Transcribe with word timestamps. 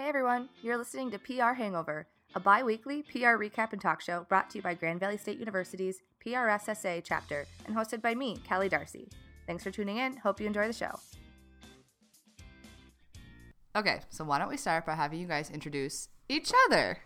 Hey 0.00 0.08
everyone, 0.08 0.48
you're 0.62 0.78
listening 0.78 1.10
to 1.10 1.18
PR 1.18 1.52
Hangover, 1.52 2.06
a 2.34 2.40
bi 2.40 2.62
weekly 2.62 3.02
PR 3.02 3.36
recap 3.36 3.74
and 3.74 3.82
talk 3.82 4.00
show 4.00 4.24
brought 4.30 4.48
to 4.48 4.56
you 4.56 4.62
by 4.62 4.72
Grand 4.72 4.98
Valley 4.98 5.18
State 5.18 5.38
University's 5.38 6.00
PRSSA 6.24 7.02
chapter 7.04 7.44
and 7.66 7.76
hosted 7.76 8.00
by 8.00 8.14
me, 8.14 8.38
Kelly 8.48 8.70
Darcy. 8.70 9.10
Thanks 9.46 9.62
for 9.62 9.70
tuning 9.70 9.98
in. 9.98 10.16
Hope 10.16 10.40
you 10.40 10.46
enjoy 10.46 10.66
the 10.66 10.72
show. 10.72 10.98
Okay, 13.76 14.00
so 14.08 14.24
why 14.24 14.38
don't 14.38 14.48
we 14.48 14.56
start 14.56 14.86
by 14.86 14.94
having 14.94 15.20
you 15.20 15.26
guys 15.26 15.50
introduce 15.50 16.08
each 16.30 16.50
other? 16.66 17.00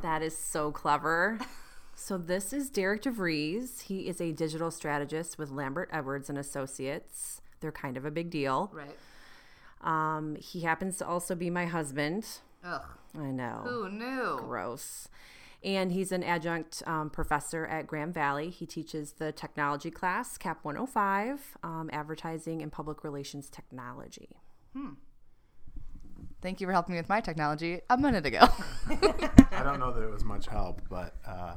That 0.00 0.22
is 0.22 0.34
so 0.34 0.72
clever. 0.72 1.38
so 1.94 2.16
this 2.16 2.54
is 2.54 2.70
Derek 2.70 3.02
DeVries. 3.02 3.82
He 3.82 4.08
is 4.08 4.18
a 4.18 4.32
digital 4.32 4.70
strategist 4.70 5.36
with 5.36 5.50
Lambert 5.50 5.90
Edwards 5.92 6.30
and 6.30 6.38
Associates. 6.38 7.42
They're 7.60 7.70
kind 7.70 7.98
of 7.98 8.06
a 8.06 8.10
big 8.10 8.30
deal. 8.30 8.70
Right. 8.72 8.96
Um, 9.82 10.36
he 10.36 10.60
happens 10.60 10.96
to 10.98 11.06
also 11.06 11.34
be 11.34 11.50
my 11.50 11.66
husband. 11.66 12.26
Ugh. 12.64 12.84
I 13.18 13.30
know. 13.30 13.62
Who 13.64 13.90
knew? 13.90 14.38
Gross. 14.40 15.08
And 15.64 15.92
he's 15.92 16.10
an 16.10 16.24
adjunct 16.24 16.82
um, 16.86 17.10
professor 17.10 17.66
at 17.66 17.86
Grand 17.86 18.14
Valley. 18.14 18.50
He 18.50 18.66
teaches 18.66 19.12
the 19.12 19.30
technology 19.30 19.90
class, 19.90 20.36
CAP 20.36 20.64
105, 20.64 21.58
um, 21.62 21.88
advertising 21.92 22.62
and 22.62 22.72
public 22.72 23.04
relations 23.04 23.48
technology. 23.48 24.40
Thank 26.40 26.60
you 26.60 26.66
for 26.66 26.72
helping 26.72 26.94
me 26.94 27.00
with 27.00 27.08
my 27.08 27.20
technology 27.20 27.80
a 27.88 27.96
minute 27.96 28.26
ago. 28.26 28.40
I 28.90 29.62
don't 29.62 29.78
know 29.78 29.92
that 29.92 30.02
it 30.02 30.10
was 30.10 30.24
much 30.24 30.48
help, 30.48 30.80
but 30.90 31.14
uh, 31.24 31.54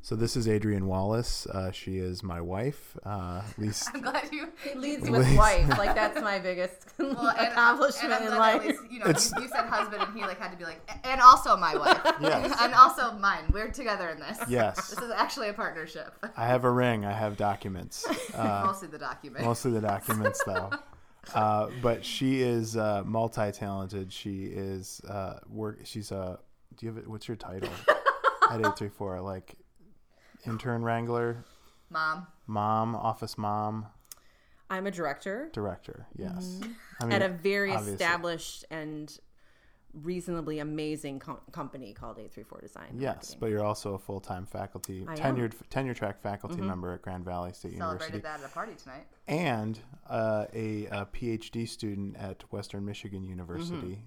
so 0.00 0.16
this 0.16 0.36
is 0.36 0.48
Adrienne 0.48 0.86
Wallace. 0.86 1.46
Uh, 1.46 1.70
she 1.70 1.98
is 1.98 2.22
my 2.22 2.40
wife. 2.40 2.96
Uh, 3.04 3.42
least 3.58 3.88
I'm 3.94 4.00
glad 4.00 4.28
you. 4.32 4.48
He 4.64 4.74
leads 4.78 5.08
with 5.10 5.36
wife. 5.36 5.68
Like, 5.76 5.94
that's 5.94 6.20
my 6.22 6.38
biggest 6.38 6.86
Well, 6.98 7.28
and, 7.28 7.48
accomplishment 7.48 8.14
and 8.14 8.32
in 8.32 8.38
life. 8.38 8.64
least, 8.64 8.80
you 8.90 9.00
know, 9.00 9.06
you, 9.06 9.42
you 9.42 9.48
said 9.48 9.66
husband, 9.66 10.02
and 10.02 10.14
he 10.16 10.22
like 10.22 10.38
had 10.38 10.50
to 10.52 10.56
be 10.56 10.64
like, 10.64 10.80
and 11.04 11.20
also 11.20 11.56
my 11.56 11.76
wife, 11.76 12.00
Yes. 12.20 12.56
and 12.60 12.74
also 12.74 13.12
mine. 13.18 13.44
We're 13.52 13.70
together 13.70 14.08
in 14.08 14.20
this. 14.20 14.38
Yes. 14.48 14.88
This 14.90 15.00
is 15.00 15.10
actually 15.10 15.48
a 15.48 15.52
partnership. 15.54 16.14
I 16.36 16.46
have 16.46 16.64
a 16.64 16.70
ring. 16.70 17.04
I 17.04 17.12
have 17.12 17.36
documents. 17.36 18.06
Uh, 18.34 18.62
Mostly 18.66 18.88
the 18.88 18.98
document. 18.98 19.44
mostly 19.44 19.72
the 19.72 19.80
documents, 19.80 20.42
though. 20.46 20.70
Uh, 21.34 21.68
but 21.82 22.04
she 22.04 22.40
is 22.40 22.76
uh, 22.76 23.02
multi-talented. 23.04 24.10
She 24.12 24.44
is 24.46 25.00
uh, 25.08 25.40
work. 25.48 25.80
She's 25.84 26.10
a. 26.12 26.38
Do 26.76 26.86
you 26.86 26.92
have 26.92 26.98
it? 27.02 27.08
What's 27.08 27.28
your 27.28 27.36
title 27.36 27.68
at 28.50 28.64
eight 28.64 28.78
three 28.78 28.88
four? 28.88 29.20
Like 29.20 29.56
intern 30.46 30.82
wrangler, 30.82 31.44
Mom. 31.90 32.26
mom, 32.46 32.94
office 32.96 33.36
mom, 33.38 33.86
I'm 34.70 34.86
a 34.86 34.90
director 34.90 35.48
director. 35.52 36.06
Yes. 36.16 36.60
I 37.00 37.04
mean, 37.04 37.12
at 37.12 37.22
a 37.22 37.28
very 37.28 37.72
obviously. 37.72 37.94
established 37.94 38.64
and 38.70 39.16
reasonably 39.94 40.58
amazing 40.58 41.18
com- 41.18 41.40
company 41.50 41.92
called 41.94 42.18
834 42.18 42.60
Design. 42.60 42.84
Yes, 42.98 43.14
Marketing. 43.14 43.36
but 43.40 43.46
you're 43.50 43.64
also 43.64 43.94
a 43.94 43.98
full-time 43.98 44.44
faculty, 44.46 45.04
I 45.08 45.12
am. 45.12 45.16
Mm-hmm. 45.18 45.40
tenured 45.40 45.52
tenure 45.70 45.94
track 45.94 46.20
faculty 46.20 46.60
member 46.60 46.92
at 46.92 47.00
Grand 47.02 47.24
Valley 47.24 47.52
State 47.54 47.72
University, 47.72 47.98
Celebrated 48.10 48.22
that 48.24 48.40
at 48.40 48.50
a 48.50 48.52
party 48.52 48.72
tonight. 48.80 49.06
and 49.26 49.78
uh, 50.08 50.44
a, 50.52 50.86
a 50.86 51.06
PhD 51.06 51.66
student 51.66 52.16
at 52.16 52.44
Western 52.52 52.84
Michigan 52.84 53.24
University. 53.24 53.74
Mm-hmm. 53.76 54.06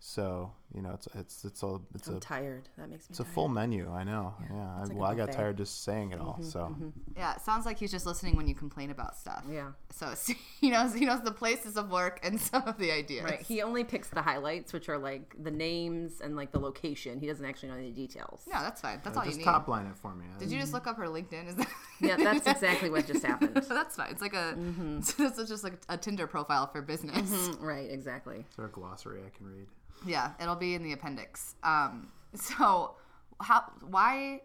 So 0.00 0.52
you 0.74 0.82
know, 0.82 0.90
it's 0.92 1.08
it's 1.14 1.44
it's 1.44 1.62
a 1.62 1.78
it's 1.94 2.08
I'm 2.08 2.16
a 2.16 2.20
tired. 2.20 2.68
That 2.76 2.90
makes 2.90 3.08
me 3.08 3.12
it's 3.12 3.20
a 3.20 3.24
full 3.24 3.48
menu. 3.48 3.90
I 3.90 4.04
know. 4.04 4.34
Yeah, 4.50 4.74
I, 4.76 4.84
like 4.84 4.94
well, 4.94 5.10
I 5.10 5.14
got 5.14 5.32
tired 5.32 5.56
just 5.56 5.82
saying 5.82 6.12
it 6.12 6.20
all. 6.20 6.38
Mm-hmm, 6.40 6.42
so 6.42 6.92
Yeah, 7.16 7.34
it 7.34 7.40
sounds 7.40 7.64
like 7.64 7.78
he's 7.78 7.90
just 7.90 8.04
listening 8.04 8.36
when 8.36 8.46
you 8.46 8.54
complain 8.54 8.90
about 8.90 9.16
stuff. 9.16 9.44
Yeah. 9.50 9.70
So 9.90 10.08
it's, 10.12 10.30
he 10.60 10.70
knows 10.70 10.92
he 10.92 11.06
knows 11.06 11.22
the 11.22 11.32
places 11.32 11.76
of 11.78 11.90
work 11.90 12.20
and 12.22 12.38
some 12.50 12.64
of 12.66 12.76
the 12.76 12.92
ideas. 12.92 13.24
Right. 13.24 13.40
He 13.40 13.62
only 13.62 13.82
picks 13.82 14.08
the 14.08 14.20
highlights, 14.20 14.74
which 14.74 14.90
are 14.90 14.98
like 14.98 15.34
the 15.42 15.50
names 15.50 16.20
and 16.20 16.36
like 16.36 16.52
the 16.52 16.60
location. 16.60 17.18
He 17.18 17.26
doesn't 17.26 17.44
actually 17.44 17.70
know 17.70 17.76
any 17.76 17.90
details. 17.90 18.42
No, 18.46 18.60
that's 18.60 18.82
fine. 18.82 19.00
That's 19.02 19.16
all 19.16 19.24
you 19.24 19.30
just 19.30 19.38
need. 19.38 19.44
top 19.44 19.68
line 19.68 19.86
it 19.86 19.96
for 19.96 20.14
me. 20.14 20.26
Did 20.38 20.50
you 20.50 20.60
just 20.60 20.74
look 20.74 20.86
up 20.86 20.98
her 20.98 21.06
LinkedIn? 21.06 21.48
Is 21.48 21.54
that? 21.56 21.68
Yeah, 22.00 22.16
that's 22.16 22.46
exactly 22.46 22.90
what 22.90 23.06
just 23.06 23.24
happened. 23.24 23.64
So 23.64 23.74
that's 23.74 23.96
fine. 23.96 24.10
It's 24.10 24.22
like 24.22 24.34
a. 24.34 24.54
Mm-hmm. 24.56 24.98
It's 24.98 25.48
just 25.48 25.64
like 25.64 25.74
a 25.88 25.96
Tinder 25.96 26.26
profile 26.26 26.66
for 26.66 26.82
business. 26.82 27.30
Mm, 27.30 27.62
right. 27.62 27.90
Exactly. 27.90 28.44
Is 28.50 28.56
there 28.56 28.66
a 28.66 28.70
glossary 28.70 29.20
I 29.26 29.36
can 29.36 29.46
read? 29.46 29.66
Yeah, 30.06 30.32
it'll 30.40 30.56
be 30.58 30.74
in 30.74 30.82
the 30.82 30.92
appendix. 30.92 31.54
Um, 31.62 32.12
so 32.34 32.94
how 33.40 33.64
why 33.88 34.42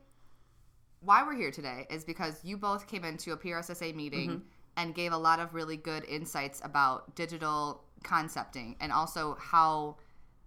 why 1.01 1.23
we're 1.23 1.35
here 1.35 1.51
today 1.51 1.85
is 1.89 2.03
because 2.05 2.39
you 2.43 2.55
both 2.57 2.87
came 2.87 3.03
into 3.03 3.33
a 3.33 3.37
PRSSA 3.37 3.93
meeting 3.95 4.29
Mm-hmm. 4.29 4.39
and 4.77 4.95
gave 4.95 5.11
a 5.11 5.17
lot 5.17 5.39
of 5.39 5.53
really 5.53 5.77
good 5.77 6.05
insights 6.05 6.61
about 6.63 7.15
digital 7.15 7.83
concepting 8.03 8.75
and 8.79 8.91
also 8.91 9.35
how 9.39 9.97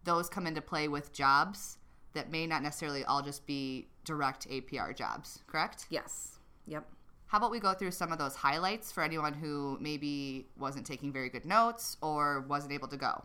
those 0.05 0.29
come 0.29 0.47
into 0.47 0.61
play 0.63 0.89
with 0.89 1.13
jobs 1.13 1.79
that 2.15 2.31
may 2.31 2.47
not 2.47 2.63
necessarily 2.63 3.05
all 3.05 3.21
just 3.23 3.47
be 3.47 3.89
direct 4.05 4.49
APR 4.49 4.97
jobs, 4.97 5.41
correct? 5.47 5.87
Yes. 5.91 6.39
Yep. 6.67 6.87
How 7.27 7.39
about 7.39 7.51
we 7.51 7.61
go 7.61 7.75
through 7.75 7.91
some 7.91 8.13
of 8.13 8.19
those 8.19 8.35
highlights 8.37 8.91
for 8.93 9.03
anyone 9.03 9.35
who 9.35 9.77
maybe 9.81 10.47
wasn't 10.59 10.87
taking 10.87 11.13
very 11.13 11.29
good 11.29 11.45
notes 11.45 11.97
or 12.01 12.41
wasn't 12.49 12.73
able 12.73 12.89
to 12.89 12.97
go? 12.97 13.25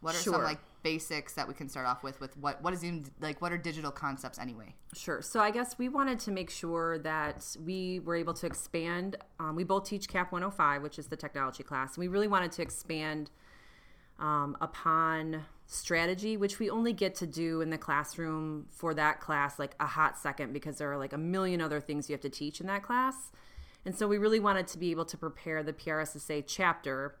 What 0.00 0.14
are 0.14 0.18
some 0.18 0.34
Sure. 0.34 0.42
like 0.44 0.58
basics 0.82 1.34
that 1.34 1.46
we 1.46 1.54
can 1.54 1.68
start 1.68 1.86
off 1.86 2.02
with 2.02 2.20
with 2.20 2.36
what 2.36 2.62
what 2.62 2.72
is 2.72 2.84
even 2.84 3.04
like 3.20 3.40
what 3.40 3.52
are 3.52 3.58
digital 3.58 3.90
concepts 3.90 4.38
anyway? 4.38 4.74
Sure. 4.94 5.22
So 5.22 5.40
I 5.40 5.50
guess 5.50 5.78
we 5.78 5.88
wanted 5.88 6.18
to 6.20 6.30
make 6.30 6.50
sure 6.50 6.98
that 6.98 7.56
we 7.64 8.00
were 8.00 8.16
able 8.16 8.34
to 8.34 8.46
expand. 8.46 9.16
Um, 9.38 9.56
we 9.56 9.64
both 9.64 9.84
teach 9.84 10.08
CAP 10.08 10.32
105, 10.32 10.82
which 10.82 10.98
is 10.98 11.06
the 11.06 11.16
technology 11.16 11.62
class. 11.62 11.96
And 11.96 12.02
we 12.02 12.08
really 12.08 12.28
wanted 12.28 12.52
to 12.52 12.62
expand 12.62 13.30
um, 14.18 14.56
upon 14.60 15.44
strategy, 15.66 16.36
which 16.36 16.58
we 16.58 16.68
only 16.68 16.92
get 16.92 17.14
to 17.16 17.26
do 17.26 17.60
in 17.60 17.70
the 17.70 17.78
classroom 17.78 18.66
for 18.70 18.94
that 18.94 19.20
class 19.20 19.58
like 19.58 19.74
a 19.80 19.86
hot 19.86 20.18
second 20.18 20.52
because 20.52 20.76
there 20.76 20.92
are 20.92 20.98
like 20.98 21.12
a 21.12 21.18
million 21.18 21.60
other 21.60 21.80
things 21.80 22.08
you 22.08 22.14
have 22.14 22.20
to 22.20 22.30
teach 22.30 22.60
in 22.60 22.66
that 22.66 22.82
class. 22.82 23.32
And 23.84 23.96
so 23.96 24.06
we 24.06 24.18
really 24.18 24.38
wanted 24.38 24.68
to 24.68 24.78
be 24.78 24.90
able 24.90 25.06
to 25.06 25.16
prepare 25.16 25.62
the 25.62 25.72
PRSSA 25.72 26.44
chapter 26.46 27.16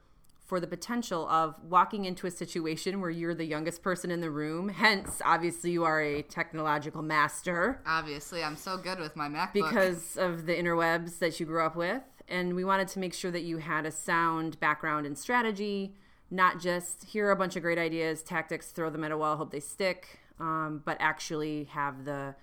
for 0.52 0.60
the 0.60 0.66
potential 0.66 1.26
of 1.30 1.54
walking 1.64 2.04
into 2.04 2.26
a 2.26 2.30
situation 2.30 3.00
where 3.00 3.08
you're 3.08 3.34
the 3.34 3.46
youngest 3.46 3.82
person 3.82 4.10
in 4.10 4.20
the 4.20 4.30
room. 4.30 4.68
Hence, 4.68 5.22
obviously, 5.24 5.70
you 5.70 5.84
are 5.84 6.02
a 6.02 6.20
technological 6.20 7.00
master 7.00 7.80
Obviously, 7.86 8.44
I'm 8.44 8.58
so 8.58 8.76
good 8.76 8.98
with 8.98 9.16
my 9.16 9.30
MacBook. 9.30 9.54
because 9.54 10.18
of 10.18 10.44
the 10.44 10.54
interwebs 10.54 11.20
that 11.20 11.40
you 11.40 11.46
grew 11.46 11.64
up 11.64 11.74
with. 11.74 12.02
And 12.28 12.54
we 12.54 12.64
wanted 12.64 12.88
to 12.88 12.98
make 12.98 13.14
sure 13.14 13.30
that 13.30 13.44
you 13.44 13.56
had 13.56 13.86
a 13.86 13.90
sound 13.90 14.60
background 14.60 15.06
in 15.06 15.16
strategy, 15.16 15.94
not 16.30 16.60
just 16.60 17.04
here 17.04 17.28
are 17.28 17.30
a 17.30 17.36
bunch 17.36 17.56
of 17.56 17.62
great 17.62 17.78
ideas, 17.78 18.22
tactics, 18.22 18.72
throw 18.72 18.90
them 18.90 19.04
at 19.04 19.10
a 19.10 19.16
wall, 19.16 19.38
hope 19.38 19.52
they 19.52 19.60
stick, 19.60 20.20
um, 20.38 20.82
but 20.84 20.98
actually 21.00 21.64
have 21.64 22.04
the, 22.04 22.34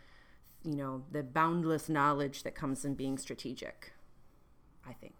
you 0.64 0.76
know, 0.76 1.03
the 1.12 1.22
boundless 1.22 1.88
knowledge 1.88 2.41
that 2.41 2.56
comes 2.56 2.84
in 2.84 2.96
being 2.96 3.20
strategic. 3.20 3.91
I 4.84 4.94
think. 4.94 5.19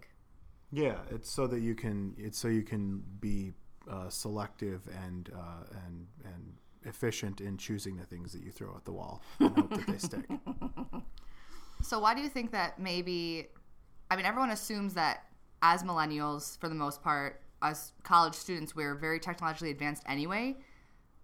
Yeah, 0.72 0.98
it's 1.10 1.32
so 1.32 1.48
that 1.48 1.62
you 1.62 1.76
can. 1.76 2.16
It's 2.18 2.38
so 2.38 2.48
you 2.48 2.64
can 2.64 3.04
be 3.20 3.54
uh, 3.90 4.10
selective 4.10 4.88
and 5.06 5.30
uh, 5.34 5.66
and 5.86 6.08
and 6.24 6.54
efficient 6.84 7.42
in 7.42 7.58
choosing 7.58 7.98
the 7.98 8.06
things 8.06 8.32
that 8.32 8.44
you 8.44 8.52
throw 8.52 8.74
at 8.76 8.86
the 8.86 8.92
wall 8.92 9.22
and 9.40 9.56
hope 9.56 9.70
that 9.72 9.88
they 9.88 9.98
stick. 9.98 10.26
So 11.82 12.00
why 12.00 12.14
do 12.14 12.22
you 12.22 12.30
think 12.30 12.52
that 12.52 12.80
maybe 12.80 13.48
I 14.12 14.16
mean 14.16 14.26
everyone 14.26 14.50
assumes 14.52 14.94
that 14.96 15.24
as 15.62 15.84
millennials 15.84 16.58
for 16.60 16.70
the 16.70 16.76
most 16.76 17.02
part 17.02 17.42
as 17.62 17.94
college 18.04 18.36
students 18.36 18.76
we're 18.76 18.96
very 18.96 19.20
technologically 19.20 19.72
advanced 19.72 20.04
anyway. 20.06 20.58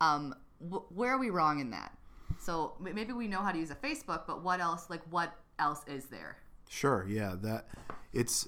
Um 0.02 0.34
wh- 0.60 0.90
where 0.96 1.12
are 1.12 1.18
we 1.18 1.30
wrong 1.30 1.60
in 1.60 1.72
that? 1.72 1.98
So 2.40 2.74
maybe 2.80 3.14
we 3.14 3.28
know 3.28 3.40
how 3.40 3.52
to 3.52 3.58
use 3.58 3.72
a 3.72 3.76
Facebook, 3.76 4.24
but 4.28 4.44
what 4.44 4.60
else 4.60 4.90
like 4.90 5.02
what 5.10 5.34
else 5.60 5.82
is 5.88 6.06
there? 6.06 6.38
Sure. 6.70 7.06
Yeah. 7.08 7.36
That 7.42 7.68
it's 8.14 8.48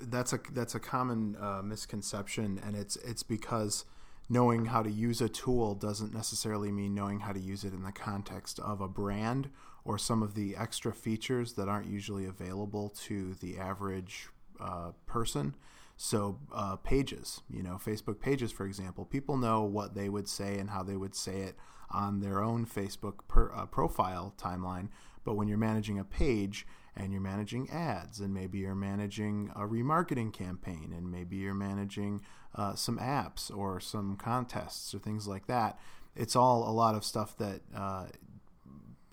that's 0.00 0.32
a 0.32 0.40
that's 0.52 0.74
a 0.74 0.80
common 0.80 1.36
uh, 1.40 1.62
misconception, 1.62 2.60
and 2.64 2.76
it's 2.76 2.96
it's 2.96 3.22
because 3.22 3.84
knowing 4.28 4.66
how 4.66 4.82
to 4.82 4.90
use 4.90 5.20
a 5.20 5.28
tool 5.28 5.74
doesn't 5.74 6.12
necessarily 6.12 6.70
mean 6.70 6.94
knowing 6.94 7.20
how 7.20 7.32
to 7.32 7.40
use 7.40 7.64
it 7.64 7.72
in 7.72 7.82
the 7.82 7.92
context 7.92 8.58
of 8.60 8.80
a 8.80 8.88
brand 8.88 9.48
or 9.84 9.96
some 9.96 10.22
of 10.22 10.34
the 10.34 10.54
extra 10.56 10.92
features 10.92 11.54
that 11.54 11.68
aren't 11.68 11.88
usually 11.88 12.26
available 12.26 12.90
to 12.90 13.34
the 13.40 13.58
average 13.58 14.28
uh, 14.60 14.90
person. 15.06 15.54
So 15.96 16.38
uh, 16.52 16.76
pages, 16.76 17.40
you 17.50 17.62
know, 17.62 17.80
Facebook 17.84 18.20
pages, 18.20 18.52
for 18.52 18.66
example, 18.66 19.04
people 19.04 19.36
know 19.36 19.62
what 19.62 19.94
they 19.94 20.08
would 20.08 20.28
say 20.28 20.58
and 20.58 20.70
how 20.70 20.82
they 20.82 20.96
would 20.96 21.14
say 21.14 21.40
it 21.40 21.56
on 21.90 22.20
their 22.20 22.42
own 22.42 22.66
Facebook 22.66 23.14
per, 23.28 23.50
uh, 23.52 23.66
profile 23.66 24.34
timeline. 24.36 24.90
But 25.24 25.34
when 25.34 25.48
you're 25.48 25.58
managing 25.58 25.98
a 25.98 26.04
page 26.04 26.66
and 26.98 27.12
you're 27.12 27.22
managing 27.22 27.70
ads, 27.70 28.20
and 28.20 28.34
maybe 28.34 28.58
you're 28.58 28.74
managing 28.74 29.50
a 29.54 29.60
remarketing 29.60 30.32
campaign, 30.32 30.92
and 30.94 31.10
maybe 31.10 31.36
you're 31.36 31.54
managing 31.54 32.20
uh, 32.54 32.74
some 32.74 32.98
apps 32.98 33.56
or 33.56 33.80
some 33.80 34.16
contests 34.16 34.94
or 34.94 34.98
things 34.98 35.26
like 35.26 35.46
that, 35.46 35.78
it's 36.16 36.34
all 36.34 36.68
a 36.68 36.72
lot 36.72 36.94
of 36.94 37.04
stuff 37.04 37.36
that 37.38 37.60
uh, 37.74 38.06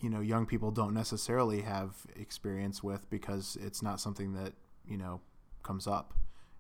you 0.02 0.10
know 0.10 0.20
young 0.20 0.46
people 0.46 0.72
don't 0.72 0.94
necessarily 0.94 1.62
have 1.62 1.94
experience 2.16 2.84
with 2.84 3.10
because 3.10 3.58
it's 3.62 3.82
not 3.82 4.02
something 4.02 4.34
that 4.34 4.54
you 4.88 4.98
know 4.98 5.22
comes 5.64 5.88
up. 5.88 6.14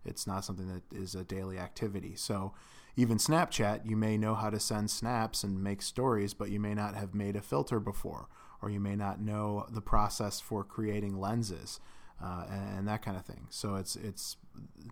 It's 0.05 0.27
not 0.27 0.45
something 0.45 0.67
that 0.67 0.83
is 0.95 1.15
a 1.15 1.23
daily 1.23 1.57
activity. 1.57 2.13
So 2.15 2.53
even 2.95 3.17
Snapchat, 3.17 3.89
you 3.89 3.97
may 3.97 4.17
know 4.17 4.35
how 4.35 4.51
to 4.51 4.59
send 4.59 4.91
snaps 4.91 5.43
and 5.43 5.61
make 5.63 5.81
stories, 5.81 6.33
but 6.33 6.49
you 6.49 6.59
may 6.59 6.75
not 6.75 6.95
have 6.95 7.15
made 7.15 7.35
a 7.35 7.41
filter 7.41 7.79
before, 7.79 8.27
or 8.61 8.69
you 8.69 8.79
may 8.79 8.95
not 8.95 9.21
know 9.21 9.65
the 9.69 9.81
process 9.81 10.39
for 10.39 10.63
creating 10.63 11.19
lenses. 11.19 11.79
Uh, 12.23 12.45
and, 12.49 12.79
and, 12.79 12.87
that 12.87 13.01
kind 13.01 13.17
of 13.17 13.25
thing. 13.25 13.45
So 13.49 13.75
it's 13.75 13.97
it's 13.97 14.37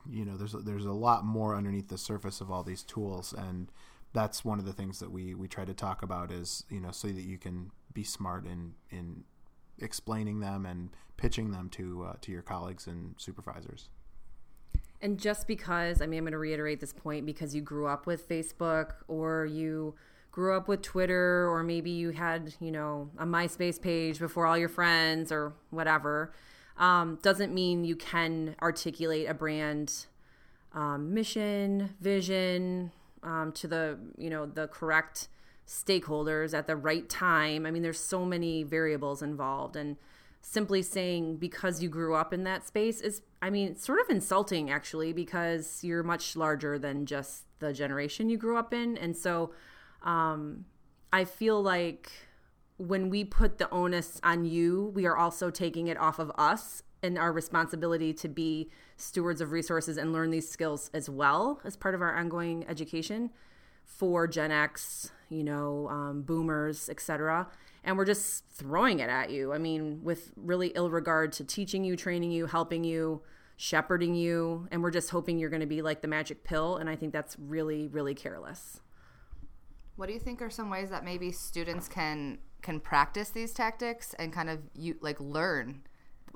you 0.09 0.25
know 0.25 0.35
there's 0.35 0.51
there's 0.51 0.83
a 0.83 0.91
lot 0.91 1.23
more 1.23 1.55
underneath 1.55 1.87
the 1.87 1.97
surface 1.97 2.41
of 2.41 2.51
all 2.51 2.63
these 2.63 2.83
tools, 2.83 3.31
and 3.31 3.71
that's 4.11 4.43
one 4.43 4.59
of 4.59 4.65
the 4.65 4.73
things 4.73 4.99
that 4.99 5.09
we 5.09 5.33
we 5.33 5.47
try 5.47 5.63
to 5.63 5.73
talk 5.73 6.03
about 6.03 6.33
is 6.33 6.65
you 6.69 6.81
know 6.81 6.91
so 6.91 7.07
that 7.07 7.21
you 7.21 7.37
can 7.37 7.71
be 7.93 8.03
smart 8.03 8.45
in 8.45 8.73
in 8.89 9.23
explaining 9.79 10.41
them 10.41 10.65
and 10.65 10.89
pitching 11.15 11.51
them 11.51 11.69
to 11.69 12.07
uh, 12.09 12.13
to 12.19 12.31
your 12.31 12.41
colleagues 12.41 12.87
and 12.87 13.15
supervisors. 13.17 13.87
And 15.01 15.19
just 15.19 15.47
because, 15.47 16.01
I 16.01 16.05
mean, 16.05 16.19
I'm 16.19 16.23
going 16.23 16.31
to 16.31 16.37
reiterate 16.37 16.79
this 16.79 16.93
point 16.93 17.25
because 17.25 17.53
you 17.53 17.61
grew 17.61 17.87
up 17.87 18.07
with 18.07 18.27
Facebook 18.29 18.93
or 19.09 19.45
you 19.45 19.95
grew 20.33 20.57
up 20.57 20.67
with 20.67 20.81
Twitter 20.81 21.47
or 21.47 21.63
maybe 21.63 21.91
you 21.91 22.09
had, 22.09 22.55
you 22.59 22.71
know, 22.71 23.07
a 23.19 23.25
MySpace 23.25 23.79
page 23.79 24.17
before 24.17 24.47
all 24.47 24.57
your 24.57 24.67
friends 24.67 25.31
or 25.31 25.53
whatever, 25.69 26.33
um, 26.77 27.19
doesn't 27.21 27.53
mean 27.53 27.85
you 27.85 27.95
can 27.95 28.55
articulate 28.59 29.29
a 29.29 29.33
brand 29.35 30.07
um, 30.73 31.13
mission, 31.13 31.91
vision 32.01 32.91
um, 33.21 33.51
to 33.51 33.67
the, 33.67 33.99
you 34.17 34.31
know, 34.31 34.47
the 34.47 34.67
correct 34.69 35.27
stakeholders 35.67 36.57
at 36.57 36.65
the 36.65 36.75
right 36.75 37.07
time. 37.07 37.67
I 37.67 37.71
mean, 37.71 37.83
there's 37.83 37.99
so 37.99 38.25
many 38.25 38.63
variables 38.63 39.21
involved. 39.21 39.75
And 39.75 39.97
simply 40.41 40.81
saying 40.81 41.37
because 41.37 41.83
you 41.83 41.89
grew 41.89 42.15
up 42.15 42.33
in 42.33 42.43
that 42.45 42.65
space 42.65 43.01
is, 43.01 43.21
I 43.39 43.51
mean, 43.51 43.75
sort 43.75 43.99
of 43.99 44.09
insulting 44.09 44.71
actually, 44.71 45.13
because 45.13 45.83
you're 45.83 46.01
much 46.01 46.35
larger 46.35 46.79
than 46.79 47.05
just 47.05 47.43
the 47.59 47.71
generation 47.71 48.29
you 48.29 48.37
grew 48.37 48.57
up 48.57 48.73
in. 48.73 48.97
And 48.97 49.15
so 49.15 49.51
um, 50.03 50.65
I 51.11 51.25
feel 51.25 51.61
like 51.61 52.11
when 52.77 53.09
we 53.09 53.23
put 53.23 53.57
the 53.57 53.69
onus 53.69 54.19
on 54.23 54.45
you, 54.45 54.91
we 54.95 55.05
are 55.05 55.15
also 55.15 55.49
taking 55.49 55.87
it 55.87 55.97
off 55.97 56.19
of 56.19 56.31
us 56.37 56.83
and 57.01 57.17
our 57.17 57.31
responsibility 57.31 58.13
to 58.13 58.27
be 58.27 58.69
stewards 58.97 59.41
of 59.41 59.51
resources 59.51 59.97
and 59.97 60.13
learn 60.13 60.31
these 60.31 60.49
skills 60.49 60.89
as 60.93 61.09
well 61.09 61.59
as 61.63 61.75
part 61.75 61.93
of 61.93 62.01
our 62.01 62.15
ongoing 62.15 62.65
education 62.67 63.29
for 63.83 64.27
Gen 64.27 64.51
X, 64.51 65.11
you 65.29 65.43
know, 65.43 65.87
um, 65.89 66.21
boomers, 66.21 66.89
etc. 66.89 67.47
And 67.83 67.97
we're 67.97 68.05
just 68.05 68.45
throwing 68.49 68.99
it 68.99 69.09
at 69.09 69.29
you. 69.29 69.53
I 69.53 69.57
mean, 69.57 70.01
with 70.03 70.31
really 70.37 70.69
ill 70.75 70.89
regard 70.89 71.33
to 71.33 71.43
teaching 71.43 71.83
you, 71.83 71.97
training 71.97 72.31
you, 72.31 72.45
helping 72.45 72.83
you, 72.83 73.21
shepherding 73.57 74.15
you, 74.15 74.67
and 74.71 74.81
we're 74.81 74.91
just 74.91 75.09
hoping 75.09 75.37
you're 75.37 75.49
going 75.49 75.59
to 75.59 75.65
be 75.65 75.81
like 75.81 76.01
the 76.01 76.07
magic 76.07 76.43
pill. 76.43 76.77
And 76.77 76.89
I 76.89 76.95
think 76.95 77.11
that's 77.11 77.35
really, 77.37 77.87
really 77.87 78.15
careless. 78.15 78.79
What 79.95 80.07
do 80.07 80.13
you 80.13 80.19
think 80.19 80.41
are 80.41 80.49
some 80.49 80.69
ways 80.69 80.89
that 80.89 81.05
maybe 81.05 81.31
students 81.31 81.87
can 81.87 82.39
can 82.61 82.79
practice 82.79 83.29
these 83.29 83.53
tactics 83.53 84.13
and 84.17 84.31
kind 84.31 84.49
of 84.49 84.59
you 84.73 84.95
like 85.01 85.19
learn 85.19 85.81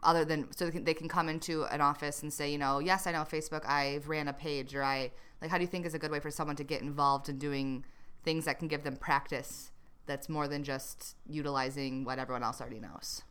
other 0.04 0.25
than 0.25 0.51
so 0.51 0.65
they 0.65 0.71
can, 0.71 0.83
they 0.83 0.94
can 0.94 1.07
come 1.07 1.30
into 1.30 1.63
an 1.65 1.81
office 1.81 2.21
and 2.21 2.31
say, 2.31 2.51
you 2.51 2.57
know, 2.57 2.80
yes, 2.80 3.07
I 3.07 3.12
know 3.13 3.21
Facebook, 3.21 3.68
I've 3.68 4.09
ran 4.09 4.27
a 4.27 4.33
page, 4.33 4.75
or 4.75 4.83
I 4.83 5.12
like. 5.42 5.50
How 5.50 5.57
do 5.57 5.63
you 5.63 5.68
think 5.68 5.86
is 5.86 5.94
a 5.94 6.00
good 6.00 6.12
way 6.12 6.19
for 6.19 6.31
someone 6.31 6.56
to 6.57 6.63
get 6.63 6.81
involved 6.81 7.30
in 7.30 7.39
doing 7.39 7.83
things 8.24 8.45
that 8.45 8.59
can 8.59 8.68
give 8.68 8.83
them 8.83 8.95
practice 8.98 9.71
that's 10.06 10.30
more 10.30 10.48
than 10.48 10.63
just 10.63 11.15
utilizing 11.27 12.03
what 12.03 12.19
everyone 12.19 12.44
else 12.44 12.62
already 12.62 12.80
knows? 12.80 13.24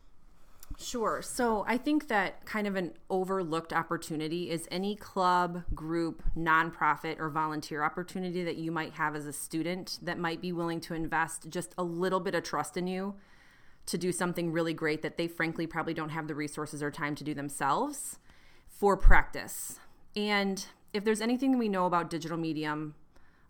Sure. 0.79 1.23
So 1.23 1.65
I 1.67 1.77
think 1.77 2.07
that 2.07 2.45
kind 2.45 2.67
of 2.67 2.75
an 2.75 2.93
overlooked 3.09 3.73
opportunity 3.73 4.51
is 4.51 4.67
any 4.69 4.95
club, 4.95 5.63
group, 5.73 6.21
nonprofit, 6.37 7.19
or 7.19 7.29
volunteer 7.29 7.83
opportunity 7.83 8.43
that 8.43 8.57
you 8.57 8.71
might 8.71 8.93
have 8.93 9.15
as 9.15 9.25
a 9.25 9.33
student 9.33 9.97
that 10.03 10.19
might 10.19 10.39
be 10.39 10.51
willing 10.51 10.79
to 10.81 10.93
invest 10.93 11.49
just 11.49 11.73
a 11.79 11.83
little 11.83 12.19
bit 12.19 12.35
of 12.35 12.43
trust 12.43 12.77
in 12.77 12.85
you 12.85 13.15
to 13.87 13.97
do 13.97 14.11
something 14.11 14.51
really 14.51 14.73
great 14.73 15.01
that 15.01 15.17
they 15.17 15.27
frankly 15.27 15.65
probably 15.65 15.95
don't 15.95 16.09
have 16.09 16.27
the 16.27 16.35
resources 16.35 16.83
or 16.83 16.91
time 16.91 17.15
to 17.15 17.23
do 17.23 17.33
themselves 17.33 18.19
for 18.67 18.95
practice. 18.95 19.79
And 20.15 20.63
if 20.93 21.03
there's 21.03 21.21
anything 21.21 21.57
we 21.57 21.69
know 21.69 21.87
about 21.87 22.11
digital 22.11 22.37
medium, 22.37 22.93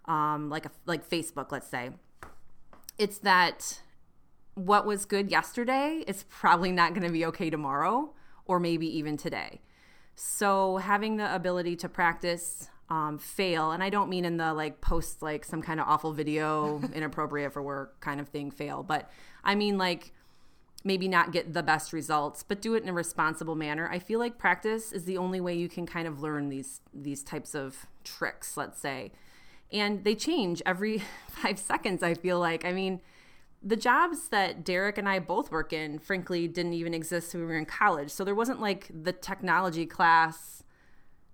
um, 0.06 0.50
like 0.50 0.66
a, 0.66 0.72
like 0.86 1.08
Facebook, 1.08 1.52
let's 1.52 1.68
say, 1.68 1.90
it's 2.98 3.18
that 3.20 3.82
what 4.58 4.88
was 4.88 5.06
good 5.06 5.30
yesterday 5.30 6.04
is 6.08 6.24
probably 6.30 6.72
not 6.72 6.94
going 6.94 7.06
to 7.06 7.14
be 7.14 7.26
okay 7.28 7.50
tomorrow 7.50 8.12
or 8.46 8.60
maybe 8.60 8.88
even 8.98 9.16
today. 9.16 9.62
So 10.16 10.78
having 10.78 11.18
the 11.18 11.34
ability 11.34 11.76
to 11.78 11.90
practice 11.90 12.70
um, 12.90 13.20
fail, 13.20 13.72
and 13.72 13.84
I 13.84 13.92
don't 13.92 14.10
mean 14.10 14.26
in 14.26 14.38
the 14.38 14.54
like 14.56 14.82
post 14.82 15.22
like 15.22 15.46
some 15.46 15.62
kind 15.62 15.80
of 15.80 15.88
awful 15.88 16.12
video, 16.12 16.82
inappropriate 16.94 17.54
for 17.54 17.62
work 17.62 18.00
kind 18.00 18.20
of 18.20 18.30
thing 18.30 18.50
fail, 18.50 18.82
but 18.82 19.12
I 19.44 19.54
mean 19.54 19.78
like 19.78 20.12
maybe 20.84 21.08
not 21.08 21.32
get 21.32 21.54
the 21.54 21.62
best 21.62 21.94
results, 21.94 22.42
but 22.42 22.60
do 22.60 22.74
it 22.74 22.82
in 22.82 22.90
a 22.90 22.94
responsible 22.94 23.56
manner. 23.56 23.88
I 23.92 24.00
feel 24.00 24.18
like 24.18 24.40
practice 24.40 24.92
is 24.92 25.04
the 25.04 25.18
only 25.18 25.40
way 25.40 25.54
you 25.54 25.70
can 25.70 25.86
kind 25.86 26.08
of 26.08 26.22
learn 26.22 26.50
these 26.50 26.82
these 26.92 27.22
types 27.22 27.54
of 27.54 27.86
tricks, 28.04 28.58
let's 28.58 28.80
say. 28.80 29.12
And 29.72 30.04
they 30.04 30.16
change 30.16 30.64
every 30.66 31.04
5 31.28 31.60
seconds, 31.60 32.02
I 32.02 32.16
feel 32.16 32.40
like. 32.40 32.66
I 32.66 32.72
mean, 32.72 33.02
the 33.64 33.76
jobs 33.76 34.30
that 34.30 34.64
Derek 34.64 34.98
and 34.98 35.10
I 35.10 35.20
both 35.20 35.52
work 35.52 35.74
in, 35.74 36.00
frankly, 36.00 36.48
didn't 36.48 36.74
even 36.74 36.94
exist 36.94 37.34
when 37.34 37.42
we 37.42 37.48
were 37.48 37.58
in 37.58 37.66
college. 37.66 38.12
So 38.12 38.24
there 38.24 38.36
wasn't 38.36 38.62
like 38.62 38.90
the 38.94 39.12
technology 39.12 39.86
class 39.86 40.64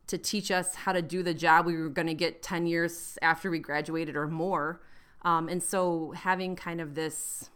to 0.07 0.17
teach 0.17 0.51
us 0.51 0.75
how 0.75 0.93
to 0.93 1.01
do 1.01 1.23
the 1.23 1.33
job 1.33 1.65
we 1.65 1.77
were 1.77 1.89
going 1.89 2.07
to 2.07 2.13
get 2.13 2.41
10 2.41 2.65
years 2.65 3.17
after 3.21 3.49
we 3.49 3.59
graduated 3.59 4.15
or 4.15 4.27
more. 4.27 4.81
Um, 5.23 5.47
and 5.47 5.61
so 5.61 6.13
having 6.15 6.55
kind 6.55 6.81
of 6.81 6.95
this 6.95 7.49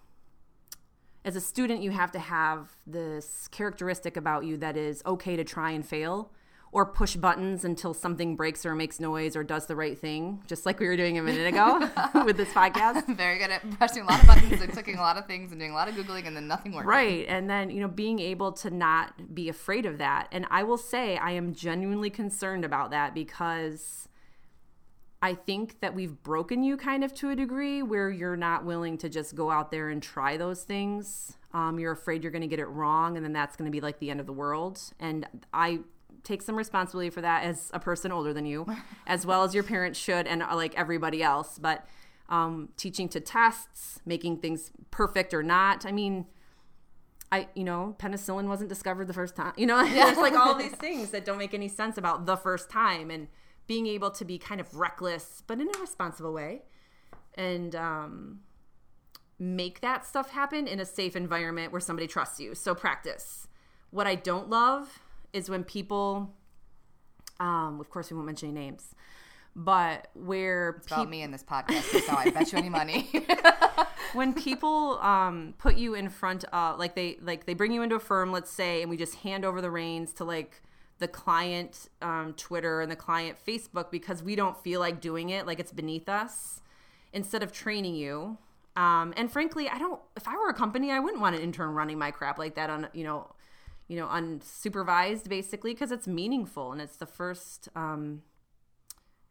as 1.25 1.35
a 1.35 1.41
student, 1.41 1.81
you 1.81 1.91
have 1.91 2.11
to 2.13 2.19
have 2.19 2.71
this 2.85 3.49
characteristic 3.49 4.15
about 4.15 4.45
you 4.45 4.55
that 4.57 4.77
is 4.77 5.01
okay 5.05 5.35
to 5.35 5.43
try 5.43 5.71
and 5.71 5.85
fail 5.85 6.31
or 6.71 6.85
push 6.85 7.15
buttons 7.15 7.63
until 7.63 7.93
something 7.93 8.35
breaks 8.35 8.65
or 8.65 8.75
makes 8.75 8.99
noise 8.99 9.35
or 9.35 9.43
does 9.43 9.67
the 9.67 9.75
right 9.75 9.97
thing, 9.97 10.41
just 10.47 10.65
like 10.65 10.79
we 10.79 10.87
were 10.87 10.97
doing 10.97 11.17
a 11.17 11.23
minute 11.23 11.47
ago 11.47 11.89
with 12.25 12.37
this 12.37 12.49
podcast. 12.49 13.05
Very 13.17 13.39
good 13.39 13.51
at 13.51 13.69
pressing 13.71 14.03
a 14.03 14.05
lot 14.05 14.21
of 14.21 14.27
buttons 14.27 14.61
and 14.61 14.71
clicking 14.71 14.97
a 14.97 15.01
lot 15.01 15.17
of 15.17 15.25
things 15.25 15.51
and 15.51 15.59
doing 15.59 15.71
a 15.71 15.75
lot 15.75 15.87
of 15.87 15.95
Googling 15.95 16.27
and 16.27 16.35
then 16.35 16.47
nothing 16.47 16.73
works. 16.73 16.85
Right. 16.85 17.25
And 17.27 17.49
then, 17.49 17.69
you 17.69 17.79
know, 17.79 17.87
being 17.87 18.19
able 18.19 18.51
to 18.53 18.69
not 18.69 19.33
be 19.33 19.49
afraid 19.49 19.85
of 19.85 19.97
that. 19.99 20.27
And 20.31 20.45
I 20.49 20.63
will 20.63 20.77
say, 20.77 21.17
I 21.17 21.31
am 21.31 21.53
genuinely 21.53 22.09
concerned 22.09 22.65
about 22.65 22.91
that 22.91 23.13
because 23.13 24.07
I 25.21 25.33
think 25.33 25.79
that 25.79 25.95
we've 25.95 26.21
broken 26.21 26.63
you 26.63 26.77
kind 26.77 27.03
of 27.03 27.13
to 27.15 27.31
a 27.31 27.35
degree 27.35 27.81
where 27.81 28.09
you're 28.09 28.37
not 28.37 28.65
willing 28.65 28.97
to 28.99 29.09
just 29.09 29.35
go 29.35 29.49
out 29.49 29.71
there 29.71 29.89
and 29.89 30.01
try 30.01 30.37
those 30.37 30.63
things. 30.63 31.37
Um, 31.53 31.79
you're 31.79 31.91
afraid 31.91 32.21
you're 32.21 32.31
going 32.31 32.43
to 32.43 32.47
get 32.47 32.59
it 32.59 32.67
wrong, 32.67 33.15
and 33.15 33.25
then 33.25 33.33
that's 33.33 33.55
going 33.55 33.65
to 33.65 33.71
be 33.71 33.81
like 33.81 33.99
the 33.99 34.11
end 34.11 34.19
of 34.19 34.27
the 34.27 34.33
world. 34.33 34.79
And 34.99 35.27
I 35.53 35.79
take 36.27 36.41
some 36.41 36.55
responsibility 36.55 37.09
for 37.09 37.21
that 37.21 37.43
as 37.43 37.71
a 37.73 37.79
person 37.79 38.11
older 38.11 38.33
than 38.33 38.45
you, 38.45 38.65
as 39.07 39.25
well 39.25 39.43
as 39.43 39.53
your 39.53 39.63
parents 39.63 39.99
should, 39.99 40.27
and 40.27 40.43
uh, 40.43 40.55
like 40.55 40.75
everybody 40.75 41.23
else. 41.23 41.57
But 41.59 41.85
um, 42.29 42.69
teaching 42.77 43.07
to 43.09 43.19
tests, 43.19 44.01
making 44.05 44.37
things 44.37 44.71
perfect 44.91 45.33
or 45.33 45.43
not. 45.43 45.85
I 45.85 45.91
mean, 45.91 46.25
I, 47.31 47.47
you 47.55 47.63
know, 47.63 47.95
penicillin 47.99 48.47
wasn't 48.47 48.69
discovered 48.69 49.07
the 49.07 49.13
first 49.13 49.35
time. 49.35 49.53
You 49.57 49.65
know, 49.65 49.83
there's 49.87 50.17
like 50.17 50.33
all 50.33 50.55
these 50.55 50.73
things 50.75 51.11
that 51.11 51.25
don't 51.25 51.37
make 51.37 51.53
any 51.53 51.67
sense 51.67 51.97
about 51.97 52.25
the 52.25 52.35
first 52.35 52.69
time. 52.69 53.09
And, 53.09 53.27
being 53.67 53.85
able 53.85 54.09
to 54.09 54.25
be 54.25 54.37
kind 54.37 54.59
of 54.59 54.73
reckless, 54.75 55.43
but 55.45 55.59
in 55.59 55.67
a 55.67 55.79
responsible 55.79 56.33
way, 56.33 56.63
and 57.35 57.75
um, 57.75 58.39
make 59.37 59.81
that 59.81 60.05
stuff 60.05 60.31
happen 60.31 60.67
in 60.67 60.79
a 60.79 60.85
safe 60.85 61.15
environment 61.15 61.71
where 61.71 61.81
somebody 61.81 62.07
trusts 62.07 62.39
you. 62.39 62.55
So 62.55 62.73
practice. 62.73 63.47
What 63.91 64.07
I 64.07 64.15
don't 64.15 64.49
love 64.49 64.99
is 65.37 65.49
when 65.49 65.63
people, 65.63 66.33
um, 67.39 67.79
of 67.79 67.89
course, 67.89 68.09
we 68.09 68.15
won't 68.15 68.25
mention 68.25 68.49
any 68.49 68.59
names, 68.59 68.95
but 69.55 70.09
where 70.13 70.77
it's 70.77 70.87
about 70.87 71.09
me 71.09 71.21
in 71.21 71.31
this 71.31 71.43
podcast, 71.43 71.83
so 72.05 72.15
I 72.15 72.29
bet 72.29 72.51
you 72.51 72.57
any 72.57 72.69
money. 72.69 73.09
when 74.13 74.33
people 74.33 74.99
um, 74.99 75.53
put 75.57 75.75
you 75.75 75.93
in 75.93 76.09
front 76.09 76.43
of, 76.45 76.79
like 76.79 76.95
they 76.95 77.17
like 77.21 77.45
they 77.45 77.53
bring 77.53 77.71
you 77.71 77.81
into 77.81 77.95
a 77.95 77.99
firm, 77.99 78.31
let's 78.31 78.51
say, 78.51 78.81
and 78.81 78.89
we 78.89 78.97
just 78.97 79.15
hand 79.15 79.45
over 79.45 79.61
the 79.61 79.71
reins 79.71 80.13
to 80.13 80.23
like 80.23 80.61
the 80.99 81.07
client 81.07 81.89
um, 82.01 82.33
Twitter 82.35 82.81
and 82.81 82.91
the 82.91 82.95
client 82.95 83.37
Facebook 83.45 83.91
because 83.91 84.23
we 84.23 84.35
don't 84.35 84.57
feel 84.63 84.79
like 84.79 84.99
doing 84.99 85.29
it, 85.29 85.45
like 85.45 85.59
it's 85.59 85.71
beneath 85.71 86.09
us, 86.09 86.61
instead 87.13 87.43
of 87.43 87.51
training 87.51 87.95
you. 87.95 88.37
Um, 88.75 89.13
and 89.17 89.31
frankly, 89.31 89.69
I 89.69 89.79
don't. 89.79 89.99
If 90.15 90.27
I 90.27 90.35
were 90.37 90.49
a 90.49 90.53
company, 90.53 90.91
I 90.91 90.99
wouldn't 90.99 91.21
want 91.21 91.35
an 91.35 91.41
intern 91.41 91.69
running 91.69 91.97
my 91.97 92.11
crap 92.11 92.37
like 92.37 92.55
that 92.55 92.69
on 92.69 92.87
you 92.93 93.03
know, 93.03 93.31
you 93.87 93.97
know, 93.97 94.07
unsupervised 94.07 95.29
basically 95.29 95.73
because 95.73 95.91
it's 95.91 96.07
meaningful 96.07 96.71
and 96.71 96.81
it's 96.81 96.97
the 96.97 97.05
first, 97.05 97.69
um, 97.75 98.21